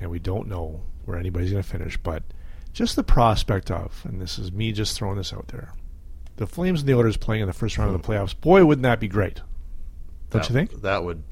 and 0.00 0.10
we 0.10 0.18
don't 0.18 0.48
know 0.48 0.82
where 1.04 1.18
anybody's 1.18 1.50
going 1.50 1.62
to 1.62 1.68
finish. 1.68 1.96
But 1.96 2.22
just 2.72 2.96
the 2.96 3.02
prospect 3.02 3.70
of, 3.70 4.02
and 4.04 4.20
this 4.20 4.38
is 4.38 4.52
me 4.52 4.72
just 4.72 4.96
throwing 4.96 5.16
this 5.16 5.32
out 5.32 5.48
there, 5.48 5.72
the 6.36 6.46
Flames 6.46 6.80
and 6.80 6.88
the 6.88 6.94
Oilers 6.94 7.16
playing 7.16 7.42
in 7.42 7.46
the 7.48 7.52
first 7.52 7.78
round 7.78 7.94
of 7.94 8.00
the 8.00 8.06
playoffs. 8.06 8.38
Boy, 8.38 8.64
wouldn't 8.64 8.84
that 8.84 9.00
be 9.00 9.08
great? 9.08 9.40
Don't 10.30 10.42
that, 10.42 10.48
you 10.48 10.54
think? 10.54 10.82
That 10.82 11.04
would 11.04 11.22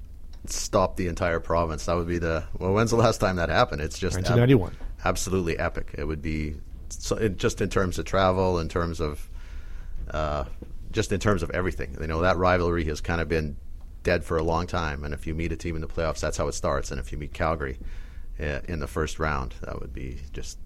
stop 0.46 0.96
the 0.96 1.06
entire 1.06 1.40
province. 1.40 1.86
That 1.86 1.96
would 1.96 2.08
be 2.08 2.18
the 2.18 2.44
well. 2.58 2.72
When's 2.72 2.90
the 2.90 2.96
last 2.96 3.18
time 3.18 3.36
that 3.36 3.48
happened? 3.48 3.82
It's 3.82 3.98
just 3.98 4.16
ab- 4.16 4.24
1991. 4.24 4.76
absolutely 5.04 5.58
epic. 5.58 5.94
It 5.96 6.04
would 6.04 6.22
be 6.22 6.56
so, 6.88 7.16
it, 7.16 7.36
just 7.36 7.60
in 7.60 7.68
terms 7.68 7.98
of 7.98 8.04
travel, 8.04 8.58
in 8.58 8.68
terms 8.68 9.00
of 9.00 9.28
uh, 10.10 10.44
just 10.90 11.12
in 11.12 11.20
terms 11.20 11.42
of 11.42 11.50
everything. 11.50 11.96
You 12.00 12.06
know 12.06 12.22
that 12.22 12.36
rivalry 12.36 12.84
has 12.84 13.00
kind 13.00 13.20
of 13.20 13.28
been 13.28 13.56
dead 14.02 14.24
for 14.24 14.38
a 14.38 14.42
long 14.42 14.66
time. 14.66 15.04
And 15.04 15.12
if 15.14 15.26
you 15.26 15.34
meet 15.34 15.52
a 15.52 15.56
team 15.56 15.74
in 15.74 15.82
the 15.82 15.88
playoffs, 15.88 16.20
that's 16.20 16.36
how 16.36 16.48
it 16.48 16.52
starts. 16.52 16.90
And 16.90 16.98
if 16.98 17.12
you 17.12 17.18
meet 17.18 17.32
Calgary 17.34 17.78
uh, 18.40 18.60
in 18.66 18.80
the 18.80 18.86
first 18.86 19.18
round, 19.18 19.54
that 19.62 19.80
would 19.80 19.92
be 19.92 20.18
just 20.32 20.58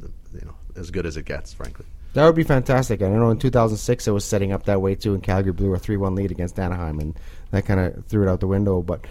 you 0.00 0.44
know 0.44 0.54
as 0.76 0.90
good 0.90 1.06
as 1.06 1.16
it 1.16 1.24
gets, 1.24 1.52
frankly. 1.52 1.86
That 2.14 2.26
would 2.26 2.34
be 2.34 2.42
fantastic. 2.42 3.00
I 3.02 3.08
know 3.08 3.30
in 3.30 3.38
2006 3.38 4.06
it 4.06 4.10
was 4.10 4.24
setting 4.24 4.52
up 4.52 4.64
that 4.64 4.82
way 4.82 4.94
too, 4.94 5.14
and 5.14 5.22
Calgary 5.22 5.52
blew 5.52 5.74
a 5.74 5.78
3-1 5.78 6.14
lead 6.16 6.30
against 6.30 6.58
Anaheim, 6.58 6.98
and 7.00 7.18
that 7.52 7.64
kind 7.64 7.80
of 7.80 8.04
threw 8.06 8.22
it 8.26 8.30
out 8.30 8.40
the 8.40 8.46
window. 8.46 8.82
But 8.82 9.04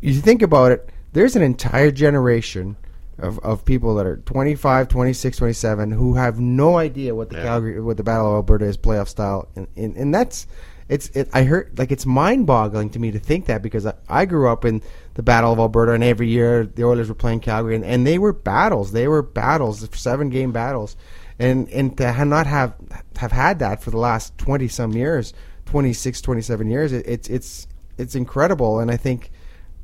if 0.00 0.14
you 0.14 0.20
think 0.20 0.40
about 0.42 0.72
it, 0.72 0.88
there's 1.12 1.36
an 1.36 1.42
entire 1.42 1.90
generation 1.90 2.76
of, 3.18 3.38
of 3.40 3.64
people 3.64 3.96
that 3.96 4.06
are 4.06 4.16
25, 4.18 4.88
26, 4.88 5.36
27 5.36 5.90
who 5.90 6.14
have 6.14 6.38
no 6.40 6.78
idea 6.78 7.14
what 7.14 7.30
the 7.30 7.36
Yeah. 7.36 7.44
Calgary, 7.44 7.80
what 7.82 7.96
the 7.96 8.02
Battle 8.04 8.28
of 8.28 8.34
Alberta 8.36 8.64
is 8.64 8.78
playoff 8.78 9.08
style, 9.08 9.48
and, 9.56 9.66
and, 9.76 9.96
and 9.96 10.14
that's 10.14 10.46
it's 10.88 11.08
it. 11.10 11.28
I 11.34 11.42
heard 11.42 11.78
like 11.78 11.92
it's 11.92 12.06
mind 12.06 12.46
boggling 12.46 12.88
to 12.90 12.98
me 12.98 13.10
to 13.10 13.18
think 13.18 13.44
that 13.46 13.60
because 13.60 13.84
I, 13.84 13.92
I 14.08 14.24
grew 14.24 14.48
up 14.48 14.64
in 14.64 14.80
the 15.14 15.22
Battle 15.22 15.52
of 15.52 15.58
Alberta, 15.58 15.92
and 15.92 16.02
every 16.02 16.28
year 16.28 16.64
the 16.64 16.84
Oilers 16.84 17.10
were 17.10 17.14
playing 17.14 17.40
Calgary, 17.40 17.74
and, 17.74 17.84
and 17.84 18.06
they 18.06 18.18
were 18.18 18.32
battles. 18.32 18.92
They 18.92 19.06
were 19.08 19.20
battles, 19.20 19.86
seven 19.92 20.30
game 20.30 20.50
battles, 20.52 20.96
and 21.38 21.68
and 21.70 21.96
to 21.98 22.24
not 22.24 22.46
have 22.46 22.74
have 23.16 23.32
had 23.32 23.58
that 23.60 23.82
for 23.82 23.90
the 23.90 23.98
last 23.98 24.36
twenty 24.38 24.68
some 24.68 24.92
years, 24.92 25.32
26, 25.66 26.22
27 26.22 26.70
years, 26.70 26.92
it, 26.92 27.06
it's 27.06 27.28
it's 27.28 27.68
it's 27.98 28.14
incredible, 28.14 28.80
and 28.80 28.90
I 28.90 28.96
think 28.96 29.30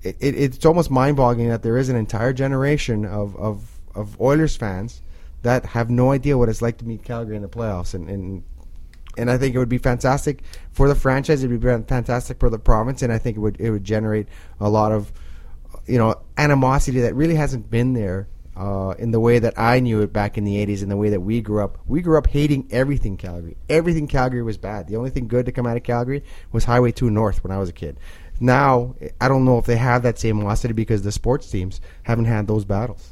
it, 0.03 0.17
it, 0.21 0.35
it's 0.35 0.65
almost 0.65 0.91
mind 0.91 1.17
boggling 1.17 1.49
that 1.49 1.63
there 1.63 1.77
is 1.77 1.89
an 1.89 1.97
entire 1.97 2.33
generation 2.33 3.05
of, 3.05 3.37
of 3.37 3.81
of 3.95 4.21
Oilers 4.21 4.57
fans 4.57 5.03
that 5.43 5.67
have 5.67 5.91
no 5.91 6.11
idea 6.11 6.39
what 6.39 6.49
it's 6.49 6.63
like 6.63 6.79
to 6.79 6.87
meet 6.87 7.05
Calgary 7.05 7.37
in 7.37 7.43
the 7.43 7.49
playoffs, 7.49 7.95
and 7.95 8.09
and 8.09 8.45
and 9.19 9.31
I 9.31 9.37
think 9.37 9.55
it 9.55 9.59
would 9.59 9.69
be 9.69 9.79
fantastic 9.79 10.43
for 10.73 10.89
the 10.89 10.95
franchise. 10.95 11.45
It 11.45 11.49
would 11.49 11.61
be 11.61 11.69
fantastic 11.69 12.41
for 12.41 12.51
the 12.51 12.59
province, 12.59 13.03
and 13.03 13.13
I 13.13 13.19
think 13.19 13.37
it 13.37 13.41
would 13.41 13.61
it 13.61 13.71
would 13.71 13.85
generate 13.85 14.29
a 14.61 14.71
lot 14.71 14.91
of 14.91 15.13
you 15.87 15.99
know 15.99 16.15
animosity 16.39 17.01
that 17.01 17.15
really 17.15 17.35
hasn't 17.35 17.71
been 17.71 17.93
there 17.93 18.27
uh, 18.57 18.95
in 18.99 19.11
the 19.11 19.21
way 19.21 19.39
that 19.39 19.59
I 19.59 19.81
knew 19.81 20.01
it 20.03 20.13
back 20.13 20.39
in 20.39 20.45
the 20.45 20.65
'80s, 20.65 20.83
in 20.83 20.89
the 20.89 20.97
way 20.97 21.11
that 21.11 21.21
we 21.21 21.41
grew 21.41 21.63
up. 21.63 21.79
We 21.87 22.03
grew 22.03 22.19
up 22.19 22.27
hating 22.27 22.69
everything 22.71 23.17
Calgary. 23.17 23.57
Everything 23.69 24.07
Calgary 24.07 24.43
was 24.43 24.59
bad. 24.59 24.89
The 24.89 24.97
only 24.97 25.11
thing 25.11 25.29
good 25.29 25.47
to 25.47 25.53
come 25.53 25.67
out 25.67 25.77
of 25.77 25.83
Calgary 25.83 26.23
was 26.53 26.65
Highway 26.65 26.93
2 26.93 27.11
North 27.11 27.43
when 27.43 27.51
I 27.51 27.59
was 27.59 27.69
a 27.69 27.73
kid. 27.73 27.99
Now 28.41 28.95
I 29.21 29.29
don't 29.29 29.45
know 29.45 29.59
if 29.59 29.67
they 29.67 29.77
have 29.77 30.03
that 30.03 30.19
same 30.19 30.37
animosity 30.37 30.75
because 30.75 31.03
the 31.03 31.13
sports 31.13 31.51
teams 31.51 31.81
haven't 32.03 32.27
had 32.27 32.47
those 32.47 32.65
battles. 32.65 33.11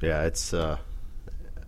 Yeah, 0.00 0.24
it's 0.24 0.52
uh, 0.52 0.78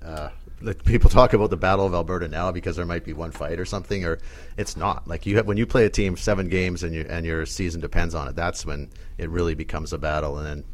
uh, 0.03 0.29
like 0.61 0.85
people 0.85 1.09
talk 1.09 1.33
about 1.33 1.51
the 1.51 1.57
Battle 1.57 1.87
of 1.87 1.95
Alberta 1.95 2.29
now 2.29 2.53
because 2.53 2.77
there 2.77 2.85
might 2.85 3.05
be 3.05 3.13
one 3.13 3.31
fight 3.31 3.59
or 3.59 3.65
something, 3.65 4.05
or 4.05 4.19
it's 4.57 4.77
not. 4.77 5.07
Like 5.07 5.27
you 5.27 5.37
have, 5.37 5.47
when 5.47 5.57
you 5.57 5.67
play 5.67 5.87
a 5.87 5.91
team 5.91 6.17
seven 6.17 6.49
games 6.49 6.83
and 6.83 6.95
you 6.95 7.07
and 7.09 7.25
your 7.25 7.47
season 7.47 7.81
depends 7.81 8.15
on 8.15 8.29
it. 8.29 8.37
That's 8.37 8.67
when 8.67 8.91
it 9.17 9.31
really 9.31 9.55
becomes 9.55 9.93
a 9.93 9.99
battle, 9.99 10.39
and 10.39 10.47
then 10.47 10.65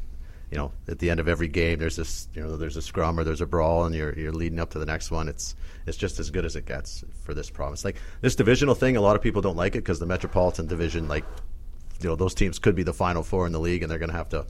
you 0.55 0.61
know 0.61 0.71
at 0.87 1.01
the 1.01 1.11
end 1.11 1.19
of 1.19 1.27
every 1.27 1.49
game 1.49 1.81
there's 1.81 1.97
this 1.97 2.29
you 2.33 2.41
know 2.41 2.57
there's 2.57 2.77
a 2.77 2.83
scrum 2.83 3.19
or 3.19 3.25
there's 3.25 3.41
a 3.41 3.47
brawl, 3.47 3.87
and 3.87 3.95
you're 3.95 4.17
you're 4.17 4.33
leading 4.33 4.61
up 4.61 4.71
to 4.71 4.79
the 4.79 4.87
next 4.87 5.11
one. 5.11 5.29
It's 5.29 5.57
it's 5.85 5.97
just 5.97 6.21
as 6.21 6.31
good 6.31 6.45
as 6.45 6.55
it 6.55 6.65
gets 6.65 7.03
for 7.25 7.35
this 7.35 7.51
province. 7.51 7.85
Like 7.85 7.97
this 8.21 8.37
divisional 8.37 8.77
thing, 8.77 8.97
a 8.97 9.01
lot 9.01 9.17
of 9.17 9.23
people 9.23 9.43
don't 9.43 9.57
like 9.57 9.75
it 9.75 9.81
because 9.81 9.99
the 9.99 10.07
Metropolitan 10.07 10.69
Division, 10.69 11.09
like 11.09 11.25
you 12.01 12.09
know 12.09 12.15
those 12.15 12.35
teams 12.35 12.61
could 12.61 12.77
be 12.77 12.85
the 12.85 12.95
final 12.95 13.25
four 13.25 13.47
in 13.47 13.53
the 13.53 13.59
league 13.59 13.83
and 13.83 13.91
they're 13.91 13.99
going 13.99 14.13
to 14.13 14.17
have 14.17 14.29
to 14.29 14.47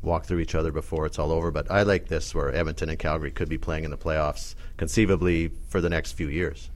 walk 0.00 0.26
through 0.26 0.38
each 0.38 0.54
other 0.54 0.70
before 0.70 1.06
it's 1.06 1.18
all 1.18 1.32
over 1.32 1.50
but 1.50 1.68
i 1.72 1.82
like 1.82 2.06
this 2.06 2.32
where 2.32 2.54
edmonton 2.54 2.88
and 2.88 3.00
calgary 3.00 3.32
could 3.32 3.48
be 3.48 3.58
playing 3.58 3.82
in 3.82 3.90
the 3.90 3.96
playoffs 3.96 4.54
conceivably 4.76 5.50
for 5.68 5.80
the 5.80 5.88
next 5.88 6.12
few 6.12 6.28
years 6.28 6.70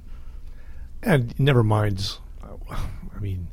And 1.05 1.39
never 1.39 1.63
mind, 1.63 2.19
I 2.43 3.19
mean, 3.21 3.47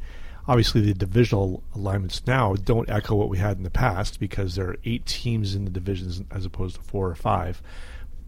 obviously 0.49 0.81
the 0.81 0.95
divisional 0.95 1.61
alignments 1.75 2.25
now 2.25 2.55
don't 2.55 2.89
echo 2.89 3.13
what 3.13 3.29
we 3.29 3.37
had 3.37 3.57
in 3.57 3.63
the 3.63 3.69
past 3.69 4.19
because 4.19 4.55
there 4.55 4.67
are 4.67 4.77
eight 4.83 5.05
teams 5.05 5.53
in 5.53 5.63
the 5.63 5.69
divisions 5.69 6.23
as 6.31 6.43
opposed 6.43 6.75
to 6.75 6.81
four 6.81 7.07
or 7.07 7.13
five. 7.13 7.61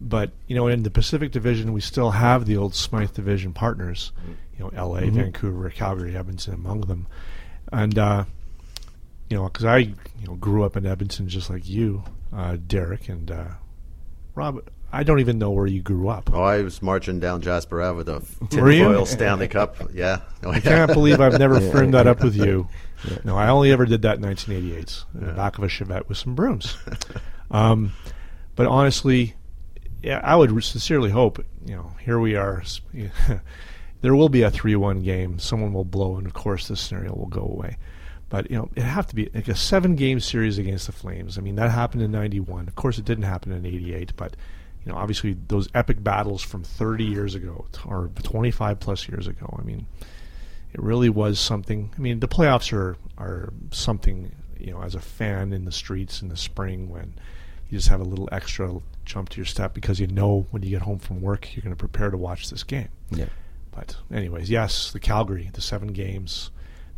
But 0.00 0.30
you 0.46 0.54
know, 0.54 0.68
in 0.68 0.84
the 0.84 0.90
Pacific 0.90 1.32
Division, 1.32 1.72
we 1.72 1.80
still 1.80 2.12
have 2.12 2.46
the 2.46 2.56
old 2.56 2.76
Smythe 2.76 3.12
Division 3.12 3.52
partners. 3.52 4.12
You 4.56 4.64
know, 4.64 4.70
L.A., 4.74 5.10
Vancouver, 5.10 5.68
Calgary, 5.70 6.16
Edmonton 6.16 6.54
among 6.54 6.82
them, 6.82 7.08
and 7.72 7.98
uh, 7.98 8.24
you 9.28 9.36
know, 9.36 9.44
because 9.44 9.64
I 9.64 9.78
you 9.78 9.96
know 10.26 10.34
grew 10.34 10.62
up 10.64 10.76
in 10.76 10.86
Edmonton 10.86 11.28
just 11.28 11.50
like 11.50 11.68
you, 11.68 12.04
uh, 12.32 12.56
Derek, 12.66 13.08
and 13.08 13.30
uh, 13.30 13.48
Rob. 14.36 14.62
I 14.92 15.02
don't 15.04 15.20
even 15.20 15.38
know 15.38 15.50
where 15.50 15.66
you 15.66 15.80
grew 15.80 16.08
up. 16.08 16.30
oh 16.32 16.42
i 16.42 16.62
was 16.62 16.82
marching 16.82 17.18
down 17.18 17.40
jasper 17.40 17.80
ave 17.80 17.96
with 17.96 18.08
a 18.08 18.22
tinfoil 18.50 19.06
stanley 19.06 19.48
cup 19.48 19.76
yeah 19.94 20.20
oh, 20.44 20.50
I 20.52 20.60
can't 20.60 20.92
believe 20.92 21.20
I've 21.20 21.38
never 21.38 21.60
firmed 21.72 21.94
that 21.94 22.06
up 22.06 22.22
with 22.22 22.36
you. 22.36 22.68
No, 23.24 23.36
I 23.36 23.48
only 23.48 23.72
ever 23.72 23.84
did 23.84 24.02
that 24.02 24.16
in 24.16 24.22
1988 24.22 25.04
in 25.14 25.26
the 25.26 25.32
back 25.32 25.58
of 25.58 25.64
a 25.64 25.66
Chevette 25.66 26.08
with 26.08 26.18
some 26.18 26.34
brooms. 26.34 26.76
um, 27.50 27.92
but 28.54 28.66
honestly, 28.66 29.34
yeah, 30.02 30.20
I 30.22 30.36
would 30.36 30.50
sincerely 30.62 31.10
hope. 31.10 31.44
You 31.66 31.76
know, 31.76 31.92
here 32.00 32.20
we 32.20 32.36
are. 32.36 32.62
there 34.02 34.14
will 34.14 34.28
be 34.28 34.42
a 34.42 34.50
three-one 34.50 35.02
game. 35.02 35.38
Someone 35.38 35.72
will 35.72 35.84
blow, 35.84 36.16
and 36.16 36.26
of 36.26 36.34
course, 36.34 36.68
this 36.68 36.80
scenario 36.80 37.14
will 37.14 37.26
go 37.26 37.42
away. 37.42 37.76
But 38.28 38.50
you 38.50 38.56
know, 38.56 38.70
it 38.76 38.82
have 38.82 39.06
to 39.08 39.14
be 39.14 39.28
like 39.34 39.48
a 39.48 39.54
seven-game 39.56 40.20
series 40.20 40.58
against 40.58 40.86
the 40.86 40.92
Flames. 40.92 41.38
I 41.38 41.40
mean, 41.40 41.56
that 41.56 41.70
happened 41.70 42.02
in 42.02 42.12
'91. 42.12 42.68
Of 42.68 42.76
course, 42.76 42.98
it 42.98 43.04
didn't 43.04 43.24
happen 43.24 43.52
in 43.52 43.66
'88, 43.66 44.14
but 44.16 44.36
you 44.84 44.92
know, 44.92 44.98
obviously, 44.98 45.36
those 45.48 45.68
epic 45.74 46.02
battles 46.02 46.42
from 46.42 46.64
30 46.64 47.04
years 47.04 47.34
ago 47.34 47.66
or 47.86 48.10
25 48.22 48.80
plus 48.80 49.08
years 49.08 49.26
ago. 49.28 49.56
I 49.58 49.62
mean, 49.62 49.86
it 50.72 50.82
really 50.82 51.08
was 51.08 51.38
something. 51.38 51.90
I 51.96 52.00
mean, 52.00 52.20
the 52.20 52.28
playoffs 52.28 52.72
are 52.72 52.96
are 53.18 53.52
something. 53.70 54.32
You 54.58 54.70
know, 54.72 54.82
as 54.82 54.94
a 54.94 55.00
fan 55.00 55.52
in 55.52 55.64
the 55.64 55.72
streets 55.72 56.22
in 56.22 56.28
the 56.28 56.36
spring 56.36 56.88
when 56.88 57.14
you 57.68 57.78
just 57.78 57.88
have 57.88 58.00
a 58.00 58.04
little 58.04 58.28
extra 58.30 58.72
jump 59.04 59.28
to 59.30 59.38
your 59.38 59.46
step 59.46 59.74
because 59.74 59.98
you 59.98 60.06
know 60.06 60.46
when 60.52 60.62
you 60.62 60.70
get 60.70 60.82
home 60.82 61.00
from 61.00 61.20
work 61.20 61.56
you're 61.56 61.62
going 61.62 61.74
to 61.74 61.78
prepare 61.78 62.10
to 62.10 62.16
watch 62.16 62.48
this 62.48 62.62
game. 62.62 62.88
Yeah. 63.10 63.26
But 63.72 63.96
anyways, 64.12 64.50
yes, 64.50 64.92
the 64.92 65.00
Calgary, 65.00 65.50
the 65.52 65.62
seven 65.62 65.88
games, 65.88 66.50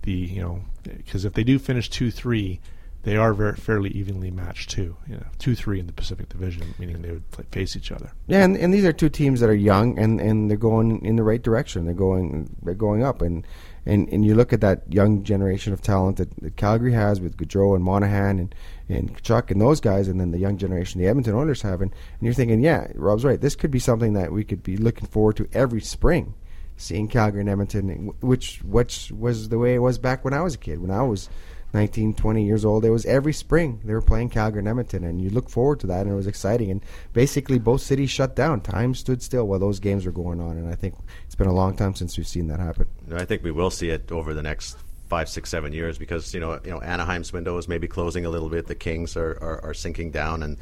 the 0.02 0.12
you 0.12 0.42
know, 0.42 0.64
because 0.82 1.24
if 1.24 1.32
they 1.32 1.44
do 1.44 1.58
finish 1.58 1.88
two 1.88 2.10
three, 2.10 2.60
they 3.04 3.16
are 3.16 3.34
very 3.34 3.54
fairly 3.54 3.90
evenly 3.90 4.30
matched 4.30 4.70
too. 4.70 4.96
You 5.06 5.16
know, 5.16 5.26
two 5.38 5.54
three 5.54 5.78
in 5.78 5.86
the 5.86 5.92
Pacific 5.92 6.28
Division, 6.28 6.74
meaning 6.78 7.02
they 7.02 7.12
would 7.12 7.30
play, 7.30 7.44
face 7.52 7.76
each 7.76 7.92
other. 7.92 8.12
Yeah, 8.26 8.44
and, 8.44 8.56
and 8.56 8.72
these 8.72 8.84
are 8.84 8.92
two 8.92 9.10
teams 9.10 9.40
that 9.40 9.48
are 9.48 9.54
young 9.54 9.98
and, 9.98 10.20
and 10.20 10.50
they're 10.50 10.56
going 10.56 11.04
in 11.04 11.16
the 11.16 11.22
right 11.22 11.42
direction. 11.42 11.84
They're 11.84 11.94
going 11.94 12.56
they're 12.62 12.74
going 12.74 13.04
up, 13.04 13.22
and 13.22 13.46
and, 13.86 14.08
and 14.08 14.24
you 14.24 14.34
look 14.34 14.52
at 14.54 14.62
that 14.62 14.90
young 14.90 15.22
generation 15.22 15.74
of 15.74 15.82
talent 15.82 16.16
that, 16.16 16.34
that 16.40 16.56
Calgary 16.56 16.94
has 16.94 17.20
with 17.20 17.36
Gaudreau 17.36 17.74
and 17.74 17.84
Monahan 17.84 18.38
and 18.38 18.54
and 18.88 19.16
Tkachuk 19.16 19.50
and 19.50 19.60
those 19.60 19.80
guys, 19.80 20.08
and 20.08 20.18
then 20.18 20.30
the 20.30 20.38
young 20.38 20.56
generation 20.56 21.00
the 21.00 21.06
Edmonton 21.06 21.34
Oilers 21.34 21.62
have, 21.62 21.80
and, 21.82 21.90
and 21.92 22.22
you're 22.22 22.34
thinking, 22.34 22.60
yeah, 22.60 22.88
Rob's 22.94 23.24
right. 23.24 23.40
This 23.40 23.56
could 23.56 23.70
be 23.70 23.78
something 23.78 24.14
that 24.14 24.32
we 24.32 24.44
could 24.44 24.62
be 24.62 24.76
looking 24.76 25.06
forward 25.06 25.36
to 25.36 25.48
every 25.52 25.80
spring, 25.80 26.34
seeing 26.76 27.08
Calgary 27.08 27.40
and 27.40 27.50
Edmonton, 27.50 28.14
which 28.20 28.62
which 28.62 29.12
was 29.12 29.50
the 29.50 29.58
way 29.58 29.74
it 29.74 29.80
was 29.80 29.98
back 29.98 30.24
when 30.24 30.32
I 30.34 30.40
was 30.40 30.54
a 30.54 30.58
kid. 30.58 30.80
When 30.80 30.90
I 30.90 31.02
was 31.02 31.28
19, 31.74 32.14
20 32.14 32.44
years 32.46 32.64
old. 32.64 32.84
It 32.84 32.90
was 32.90 33.04
every 33.04 33.32
spring 33.32 33.80
they 33.84 33.92
were 33.92 34.00
playing 34.00 34.30
Calgary 34.30 34.60
and 34.60 34.68
Edmonton, 34.68 35.04
and 35.04 35.20
you 35.20 35.28
look 35.28 35.50
forward 35.50 35.80
to 35.80 35.86
that, 35.88 36.02
and 36.02 36.12
it 36.12 36.14
was 36.14 36.26
exciting. 36.26 36.70
And 36.70 36.80
basically, 37.12 37.58
both 37.58 37.82
cities 37.82 38.10
shut 38.10 38.36
down. 38.36 38.60
Time 38.60 38.94
stood 38.94 39.22
still 39.22 39.46
while 39.46 39.58
those 39.58 39.80
games 39.80 40.06
were 40.06 40.12
going 40.12 40.40
on, 40.40 40.56
and 40.56 40.68
I 40.68 40.76
think 40.76 40.94
it's 41.26 41.34
been 41.34 41.48
a 41.48 41.52
long 41.52 41.76
time 41.76 41.94
since 41.94 42.16
we've 42.16 42.28
seen 42.28 42.46
that 42.48 42.60
happen. 42.60 42.86
I 43.12 43.24
think 43.24 43.42
we 43.42 43.50
will 43.50 43.70
see 43.70 43.90
it 43.90 44.10
over 44.12 44.32
the 44.32 44.42
next 44.42 44.78
five, 45.08 45.28
six, 45.28 45.50
seven 45.50 45.72
years 45.72 45.98
because 45.98 46.32
you 46.32 46.40
know 46.40 46.60
you 46.64 46.70
know 46.70 46.80
Anaheim's 46.80 47.32
window 47.32 47.58
is 47.58 47.68
maybe 47.68 47.88
closing 47.88 48.24
a 48.24 48.30
little 48.30 48.48
bit. 48.48 48.66
The 48.66 48.74
Kings 48.74 49.16
are, 49.16 49.32
are, 49.42 49.60
are 49.64 49.74
sinking 49.74 50.12
down, 50.12 50.42
and 50.42 50.56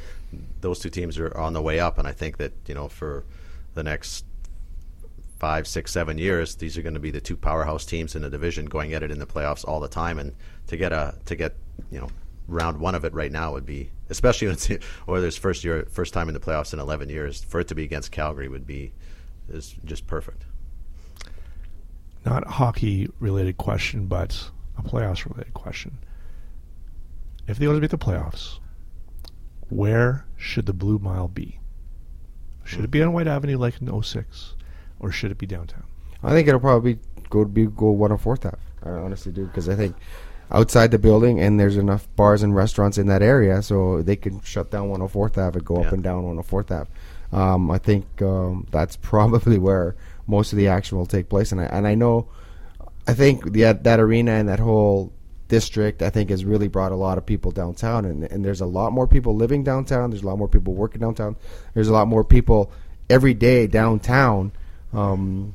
those 0.61 0.79
two 0.79 0.89
teams 0.89 1.17
are 1.19 1.35
on 1.37 1.53
the 1.53 1.61
way 1.61 1.79
up. 1.79 1.97
And 1.97 2.07
I 2.07 2.11
think 2.11 2.37
that 2.37 2.53
you 2.65 2.73
know 2.75 2.87
for 2.87 3.23
the 3.75 3.83
next 3.83 4.25
five, 5.43 5.67
six, 5.67 5.91
seven 5.91 6.17
years, 6.17 6.55
these 6.55 6.77
are 6.77 6.81
going 6.81 6.93
to 6.93 7.01
be 7.01 7.11
the 7.11 7.19
two 7.19 7.35
powerhouse 7.35 7.85
teams 7.85 8.15
in 8.15 8.21
the 8.21 8.29
division 8.29 8.65
going 8.65 8.93
at 8.93 9.03
it 9.03 9.11
in 9.11 9.19
the 9.19 9.25
playoffs 9.25 9.67
all 9.67 9.81
the 9.81 9.89
time. 9.89 10.17
And 10.17 10.33
to 10.67 10.77
get 10.77 10.93
a 10.93 11.15
to 11.25 11.35
get 11.35 11.57
you 11.91 11.99
know 11.99 12.07
round 12.47 12.79
one 12.79 12.95
of 12.95 13.03
it 13.03 13.13
right 13.13 13.29
now 13.29 13.51
would 13.51 13.65
be 13.65 13.89
especially 14.09 14.47
when 14.47 14.53
it's 14.53 14.69
or 15.05 15.19
there's 15.19 15.35
first 15.35 15.65
year 15.65 15.85
first 15.91 16.13
time 16.13 16.29
in 16.29 16.33
the 16.33 16.39
playoffs 16.39 16.71
in 16.71 16.79
11 16.79 17.09
years 17.09 17.43
for 17.43 17.59
it 17.59 17.67
to 17.67 17.75
be 17.75 17.83
against 17.83 18.09
Calgary 18.09 18.47
would 18.47 18.65
be 18.65 18.93
is 19.49 19.75
just 19.83 20.07
perfect. 20.07 20.45
Not 22.25 22.47
a 22.47 22.51
hockey 22.51 23.09
related 23.19 23.57
question, 23.57 24.05
but 24.05 24.49
a 24.77 24.81
playoffs 24.81 25.29
related 25.29 25.53
question. 25.53 25.97
If 27.49 27.59
want 27.59 27.75
to 27.75 27.81
make 27.81 27.89
the 27.89 27.97
playoffs, 27.97 28.59
where 29.67 30.25
should 30.37 30.67
the 30.67 30.73
Blue 30.73 30.99
Mile 30.99 31.27
be? 31.27 31.59
Should 32.63 32.85
it 32.85 32.91
be 32.91 33.03
on 33.03 33.11
Whyte 33.11 33.27
Avenue 33.27 33.57
like 33.57 33.81
in 33.81 34.01
06? 34.01 34.55
Or 34.99 35.11
should 35.11 35.31
it 35.31 35.37
be 35.37 35.45
downtown? 35.45 35.83
I 36.23 36.31
think 36.31 36.47
it'll 36.47 36.59
probably 36.59 36.99
go 37.29 37.45
be 37.45 37.65
go 37.65 37.91
one 37.91 38.11
on 38.11 38.17
Fourth 38.17 38.45
Ave. 38.45 38.57
I 38.83 38.89
honestly 38.89 39.31
do 39.31 39.45
because 39.45 39.67
I 39.69 39.75
think 39.75 39.95
outside 40.51 40.91
the 40.91 40.99
building 40.99 41.39
and 41.39 41.59
there's 41.59 41.77
enough 41.77 42.07
bars 42.15 42.43
and 42.43 42.55
restaurants 42.55 42.97
in 42.97 43.07
that 43.07 43.21
area, 43.21 43.61
so 43.61 44.01
they 44.01 44.15
can 44.15 44.41
shut 44.41 44.71
down 44.71 44.89
104th 44.89 45.37
Ave 45.37 45.57
and 45.57 45.65
go 45.65 45.79
yeah. 45.79 45.87
up 45.87 45.93
and 45.93 46.03
down 46.03 46.23
104th 46.23 46.71
Ave. 46.71 46.89
Um, 47.31 47.71
I 47.71 47.79
think 47.79 48.21
um, 48.21 48.67
that's 48.71 48.95
probably 49.01 49.57
where 49.57 49.95
most 50.27 50.53
of 50.53 50.57
the 50.57 50.67
action 50.67 50.97
will 50.97 51.05
take 51.05 51.29
place, 51.29 51.51
and 51.51 51.59
I 51.59 51.65
and 51.65 51.87
I 51.87 51.95
know, 51.95 52.27
I 53.07 53.13
think 53.13 53.51
the, 53.51 53.73
that 53.81 53.99
arena 53.99 54.31
and 54.31 54.47
that 54.47 54.59
whole 54.59 55.11
district 55.49 56.01
I 56.01 56.09
think 56.09 56.29
has 56.29 56.45
really 56.45 56.67
brought 56.67 56.91
a 56.91 56.95
lot 56.95 57.17
of 57.17 57.25
people 57.25 57.51
downtown, 57.51 58.05
and 58.05 58.23
and 58.23 58.45
there's 58.45 58.61
a 58.61 58.65
lot 58.65 58.93
more 58.93 59.07
people 59.07 59.35
living 59.35 59.63
downtown. 59.63 60.11
There's 60.11 60.23
a 60.23 60.27
lot 60.27 60.37
more 60.37 60.47
people 60.47 60.73
working 60.73 61.01
downtown. 61.01 61.35
There's 61.73 61.89
a 61.89 61.93
lot 61.93 62.07
more 62.07 62.23
people 62.23 62.71
every 63.09 63.33
day 63.33 63.67
downtown 63.67 64.53
um, 64.93 65.53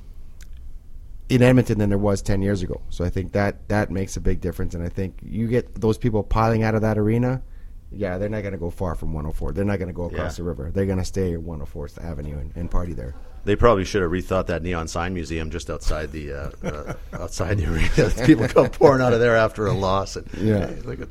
in 1.29 1.43
Edmonton 1.43 1.79
than 1.79 1.91
there 1.91 1.99
was 1.99 2.23
10 2.23 2.43
years 2.43 2.63
ago. 2.63 2.81
So 2.91 3.05
I 3.05 3.11
think 3.11 3.33
that 3.33 3.69
that 3.69 3.91
makes 3.91 4.17
a 4.17 4.21
big 4.21 4.41
difference. 4.41 4.75
And 4.75 4.85
I 4.85 4.89
think 4.89 5.19
you 5.23 5.47
get 5.47 5.75
those 5.75 5.99
people 5.99 6.23
piling 6.23 6.63
out 6.63 6.75
of 6.75 6.83
that 6.83 6.99
arena, 6.99 7.43
yeah, 7.91 8.19
they're 8.19 8.29
not 8.29 8.43
going 8.43 8.53
to 8.53 8.59
go 8.59 8.71
far 8.71 8.95
from 8.95 9.13
104. 9.13 9.53
They're 9.53 9.65
not 9.65 9.79
going 9.79 9.89
to 9.89 9.95
go 9.95 10.05
across 10.05 10.35
yeah. 10.35 10.43
the 10.43 10.49
river. 10.49 10.71
They're 10.73 10.87
going 10.87 10.99
to 10.99 11.05
stay 11.05 11.35
at 11.35 11.41
104th 11.41 12.03
Avenue 12.03 12.39
and, 12.39 12.53
and, 12.55 12.71
party 12.71 12.93
there. 12.93 13.15
They 13.45 13.57
probably 13.57 13.85
should 13.85 14.03
have 14.03 14.11
rethought 14.11 14.47
that 14.47 14.63
neon 14.63 14.89
sign 14.89 15.15
museum 15.15 15.51
just 15.51 15.71
outside 15.71 16.13
the 16.13 16.33
uh, 16.33 16.51
uh, 16.63 16.95
outside 17.15 17.57
the 17.57 17.73
arena. 17.73 18.11
people 18.27 18.47
come 18.47 18.69
pouring 18.69 19.01
out 19.01 19.15
of 19.15 19.21
there 19.21 19.37
after 19.37 19.67
a 19.67 19.73
loss. 19.73 20.17
And, 20.17 20.29
yeah, 20.35 20.71
like 20.85 21.01
a, 21.01 21.09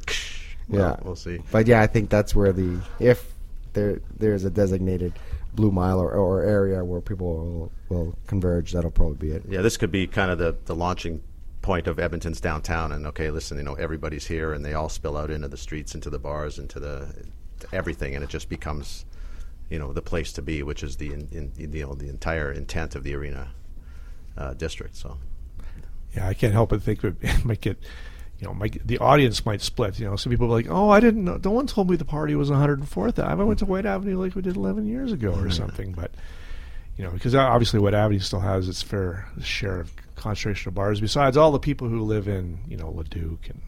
well, 0.69 0.81
yeah, 0.81 0.95
we'll 1.01 1.15
see. 1.15 1.39
But 1.51 1.65
yeah, 1.65 1.81
I 1.81 1.87
think 1.87 2.11
that's 2.11 2.35
where 2.35 2.53
the 2.53 2.79
if 2.99 3.33
there 3.73 4.01
there's 4.17 4.43
a 4.43 4.51
designated 4.51 5.13
blue 5.57 5.71
mile 5.71 5.99
or, 5.99 6.11
or 6.11 6.43
area 6.43 6.85
where 6.85 7.01
people 7.01 7.27
will, 7.27 7.71
will 7.89 8.17
converge, 8.27 8.71
that'll 8.71 8.91
probably 8.91 9.17
be 9.17 9.33
it. 9.33 9.43
Yeah, 9.49 9.61
this 9.61 9.75
could 9.75 9.91
be 9.91 10.07
kind 10.07 10.31
of 10.31 10.37
the, 10.37 10.55
the 10.65 10.75
launching 10.75 11.21
point 11.61 11.87
of 11.87 11.99
Edmonton's 11.99 12.39
downtown. 12.39 12.93
And 12.93 13.05
okay, 13.07 13.29
listen, 13.29 13.57
you 13.57 13.63
know, 13.63 13.73
everybody's 13.73 14.25
here, 14.25 14.53
and 14.53 14.63
they 14.63 14.73
all 14.73 14.87
spill 14.87 15.17
out 15.17 15.29
into 15.29 15.49
the 15.49 15.57
streets, 15.57 15.93
into 15.95 16.09
the 16.09 16.19
bars, 16.19 16.59
into 16.59 16.79
the 16.79 17.13
to 17.59 17.67
everything, 17.73 18.13
and 18.15 18.23
it 18.23 18.29
just 18.29 18.49
becomes, 18.49 19.03
you 19.69 19.79
know, 19.79 19.91
the 19.91 20.01
place 20.01 20.31
to 20.33 20.43
be, 20.43 20.61
which 20.61 20.83
is 20.83 20.95
the 20.95 21.11
in, 21.11 21.27
in, 21.31 21.51
you 21.57 21.85
know 21.85 21.95
the 21.95 22.07
entire 22.07 22.51
intent 22.51 22.95
of 22.95 23.03
the 23.03 23.15
arena 23.15 23.49
uh, 24.37 24.53
district. 24.53 24.95
So, 24.95 25.17
yeah, 26.15 26.27
I 26.27 26.35
can't 26.35 26.53
help 26.53 26.69
but 26.69 26.83
think 26.83 27.03
it 27.03 27.15
might 27.43 27.61
get 27.61 27.77
you 28.39 28.47
know, 28.47 28.53
my, 28.53 28.69
the 28.85 28.99
audience 28.99 29.45
might 29.45 29.61
split. 29.61 29.99
You 29.99 30.05
know, 30.05 30.15
some 30.15 30.31
people 30.31 30.45
are 30.47 30.51
like, 30.51 30.67
"Oh, 30.69 30.89
I 30.89 30.99
didn't 30.99 31.25
know. 31.25 31.39
No 31.43 31.51
one 31.51 31.65
told 31.65 31.89
me 31.89 31.95
the 31.95 32.05
party 32.05 32.35
was 32.35 32.51
104th 32.51 33.23
Ave. 33.23 33.41
I 33.41 33.45
went 33.45 33.59
to 33.59 33.65
Whyte 33.65 33.85
Avenue 33.85 34.17
like 34.17 34.35
we 34.35 34.41
did 34.41 34.55
11 34.55 34.87
years 34.87 35.11
ago 35.11 35.33
or 35.33 35.49
something." 35.49 35.93
But 35.93 36.11
you 36.97 37.03
know, 37.03 37.11
because 37.11 37.33
obviously 37.33 37.79
Whyte 37.79 37.95
Avenue 37.95 38.19
still 38.19 38.39
has 38.39 38.69
its 38.69 38.83
fair 38.83 39.27
share 39.41 39.79
of 39.79 39.91
concentration 40.15 40.69
of 40.69 40.75
bars. 40.75 41.01
Besides 41.01 41.35
all 41.35 41.51
the 41.51 41.59
people 41.59 41.87
who 41.87 42.01
live 42.03 42.27
in 42.27 42.59
you 42.67 42.77
know 42.77 42.91
Leduc 42.91 43.49
and 43.49 43.61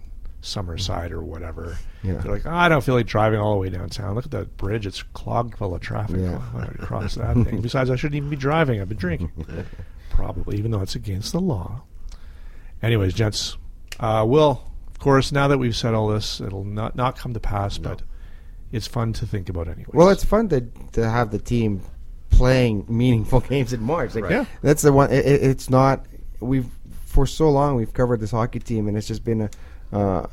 Summerside 0.44 1.12
or 1.12 1.24
whatever, 1.24 1.78
yeah. 2.04 2.14
they're 2.20 2.32
like, 2.32 2.46
oh, 2.46 2.52
"I 2.52 2.70
don't 2.70 2.84
feel 2.84 2.96
like 2.96 3.08
driving 3.08 3.40
all 3.40 3.54
the 3.54 3.60
way 3.60 3.70
downtown. 3.70 4.14
Look 4.14 4.26
at 4.26 4.32
that 4.32 4.56
bridge; 4.58 4.86
it's 4.86 5.02
clogged 5.02 5.58
full 5.58 5.74
of 5.74 5.82
traffic. 5.82 6.18
Yeah. 6.20 6.42
across 6.80 7.16
that 7.16 7.34
thing. 7.38 7.62
Besides, 7.64 7.90
I 7.90 7.96
shouldn't 7.96 8.18
even 8.18 8.30
be 8.30 8.36
driving. 8.36 8.82
I've 8.82 8.90
been 8.90 9.00
drinking, 9.00 9.32
probably, 10.12 10.60
even 10.60 10.70
though 10.70 10.82
it's 10.82 10.96
against 10.96 11.32
the 11.32 11.42
law." 11.42 11.82
Anyways, 12.82 13.14
gents, 13.14 13.58
uh, 14.00 14.26
Will, 14.28 14.64
of 14.88 15.00
course, 15.00 15.32
now 15.32 15.48
that 15.48 15.58
we've 15.58 15.76
said 15.76 15.94
all 15.94 16.08
this, 16.08 16.42
it'll 16.42 16.64
not 16.64 16.96
not 16.96 17.18
come 17.18 17.34
to 17.34 17.40
pass, 17.40 17.80
no. 17.80 17.90
but 17.90 18.02
it's 18.72 18.88
fun 18.88 19.14
to 19.14 19.26
think 19.26 19.50
about 19.50 19.68
anyway. 19.68 19.92
Well, 19.94 20.10
it's 20.10 20.24
fun 20.24 20.50
to 20.50 20.62
to 20.94 21.10
have 21.10 21.32
the 21.32 21.40
team 21.40 21.82
playing 22.30 22.86
meaningful 22.90 23.42
games 23.42 23.74
in 23.74 23.82
March. 23.82 24.16
Like, 24.16 24.26
right. 24.26 24.32
Yeah, 24.32 24.46
that's 24.62 24.82
the 24.82 24.94
one. 24.94 25.12
It, 25.12 25.26
it's 25.26 25.70
not. 25.70 26.06
We've 26.40 26.68
for 27.06 27.26
so 27.26 27.50
long 27.50 27.76
we've 27.76 27.94
covered 27.94 28.20
this 28.20 28.32
hockey 28.32 28.60
team, 28.60 28.88
and 28.88 28.98
it's 28.98 29.08
just 29.08 29.24
been 29.24 29.42
a. 29.42 29.50
Uh, 29.96 30.28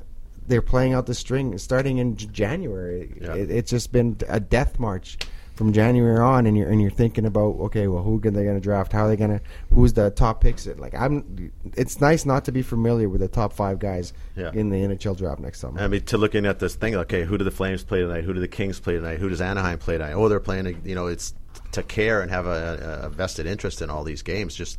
they're 0.47 0.63
playing 0.63 0.95
out 0.95 1.07
the 1.07 1.15
string 1.15 1.59
starting 1.59 1.99
in 1.99 2.17
January. 2.17 3.13
Yeah. 3.21 3.35
It, 3.35 3.51
it's 3.51 3.71
just 3.71 3.91
been 3.91 4.17
a 4.29 4.39
death 4.39 4.79
march 4.79 5.19
from 5.57 5.73
January 5.73 6.21
on, 6.21 6.47
and 6.47 6.57
you're 6.57 6.69
and 6.69 6.81
you're 6.81 6.91
thinking 6.91 7.25
about 7.25 7.57
okay, 7.61 7.89
well, 7.89 8.03
who 8.03 8.19
are 8.19 8.31
they 8.31 8.45
going 8.45 8.55
to 8.55 8.61
draft? 8.61 8.93
How 8.93 9.07
are 9.07 9.09
they 9.09 9.17
going 9.17 9.39
to? 9.39 9.41
Who's 9.73 9.95
the 9.95 10.11
top 10.11 10.43
picks? 10.43 10.67
It 10.67 10.79
like 10.79 10.95
I'm. 10.95 11.51
It's 11.77 12.01
nice 12.01 12.27
not 12.27 12.45
to 12.45 12.53
be 12.53 12.63
familiar 12.63 13.09
with 13.09 13.23
the 13.23 13.29
top 13.29 13.55
five 13.55 13.79
guys 13.79 14.13
yeah. 14.37 14.53
in 14.53 14.69
the 14.69 14.77
NHL 14.77 15.17
draft 15.17 15.41
next 15.41 15.61
summer. 15.61 15.81
I 15.81 15.89
mean, 15.89 16.03
to 16.03 16.19
looking 16.19 16.45
at 16.45 16.59
this 16.59 16.75
thing, 16.75 16.95
okay, 16.95 17.25
who 17.25 17.39
do 17.39 17.45
the 17.45 17.51
Flames 17.51 17.83
play 17.83 18.03
tonight? 18.03 18.25
Who 18.25 18.35
do 18.35 18.41
the 18.41 18.49
Kings 18.49 18.79
play 18.79 18.95
tonight? 18.95 19.19
Who 19.19 19.31
does 19.31 19.41
Anaheim 19.41 19.79
play 19.79 19.97
tonight? 19.97 20.13
Oh, 20.13 20.29
they're 20.29 20.41
playing. 20.41 20.83
You 20.85 20.95
know, 20.95 21.07
it's 21.07 21.35
to 21.73 21.83
care 21.83 22.21
and 22.21 22.31
have 22.31 22.47
a, 22.47 23.01
a 23.05 23.09
vested 23.09 23.47
interest 23.47 23.81
in 23.81 23.89
all 23.89 24.05
these 24.05 24.23
games. 24.23 24.55
Just 24.55 24.79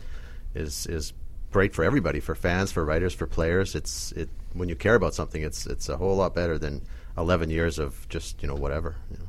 is 0.54 0.86
is 0.86 1.12
great 1.52 1.74
for 1.74 1.84
everybody, 1.84 2.20
for 2.20 2.36
fans, 2.36 2.72
for 2.72 2.86
writers, 2.86 3.16
for 3.16 3.26
players. 3.26 3.74
It's 3.74 4.12
it 4.12 4.30
when 4.54 4.70
you 4.70 4.76
care 4.76 4.96
about 4.96 5.16
something, 5.16 5.42
it's 5.42 5.66
it's 5.66 5.90
a 5.90 5.98
whole 5.98 6.16
lot 6.16 6.36
better 6.36 6.60
than 6.60 6.84
11 7.18 7.50
years 7.50 7.80
of 7.80 8.08
just 8.10 8.44
you 8.44 8.48
know 8.48 8.56
whatever. 8.56 8.96
You 9.10 9.18
know, 9.18 9.26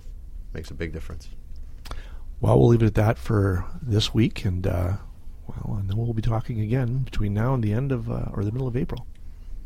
makes 0.53 0.71
a 0.71 0.75
big 0.75 0.93
difference. 0.93 1.29
Well, 2.41 2.59
we'll 2.59 2.69
leave 2.69 2.83
it 2.83 2.87
at 2.87 2.95
that 2.95 3.19
for 3.19 3.65
this 3.83 4.15
week, 4.15 4.45
and 4.45 4.67
uh, 4.67 4.97
well, 5.47 5.79
and 5.79 5.89
then 5.91 5.97
we'll 5.97 6.13
be 6.13 6.23
talking 6.23 6.61
again 6.61 6.99
between 6.99 7.35
now 7.35 7.55
and 7.55 7.63
the 7.63 7.73
end 7.73 7.91
of 7.91 8.11
uh, 8.11 8.27
or 8.33 8.45
the 8.45 8.53
middle 8.53 8.69
of 8.69 8.77
April. 8.77 9.07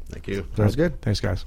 Thank 0.09 0.29
you. 0.29 0.47
Sounds 0.57 0.77
good. 0.77 1.01
Thanks, 1.03 1.21
guys. 1.21 1.45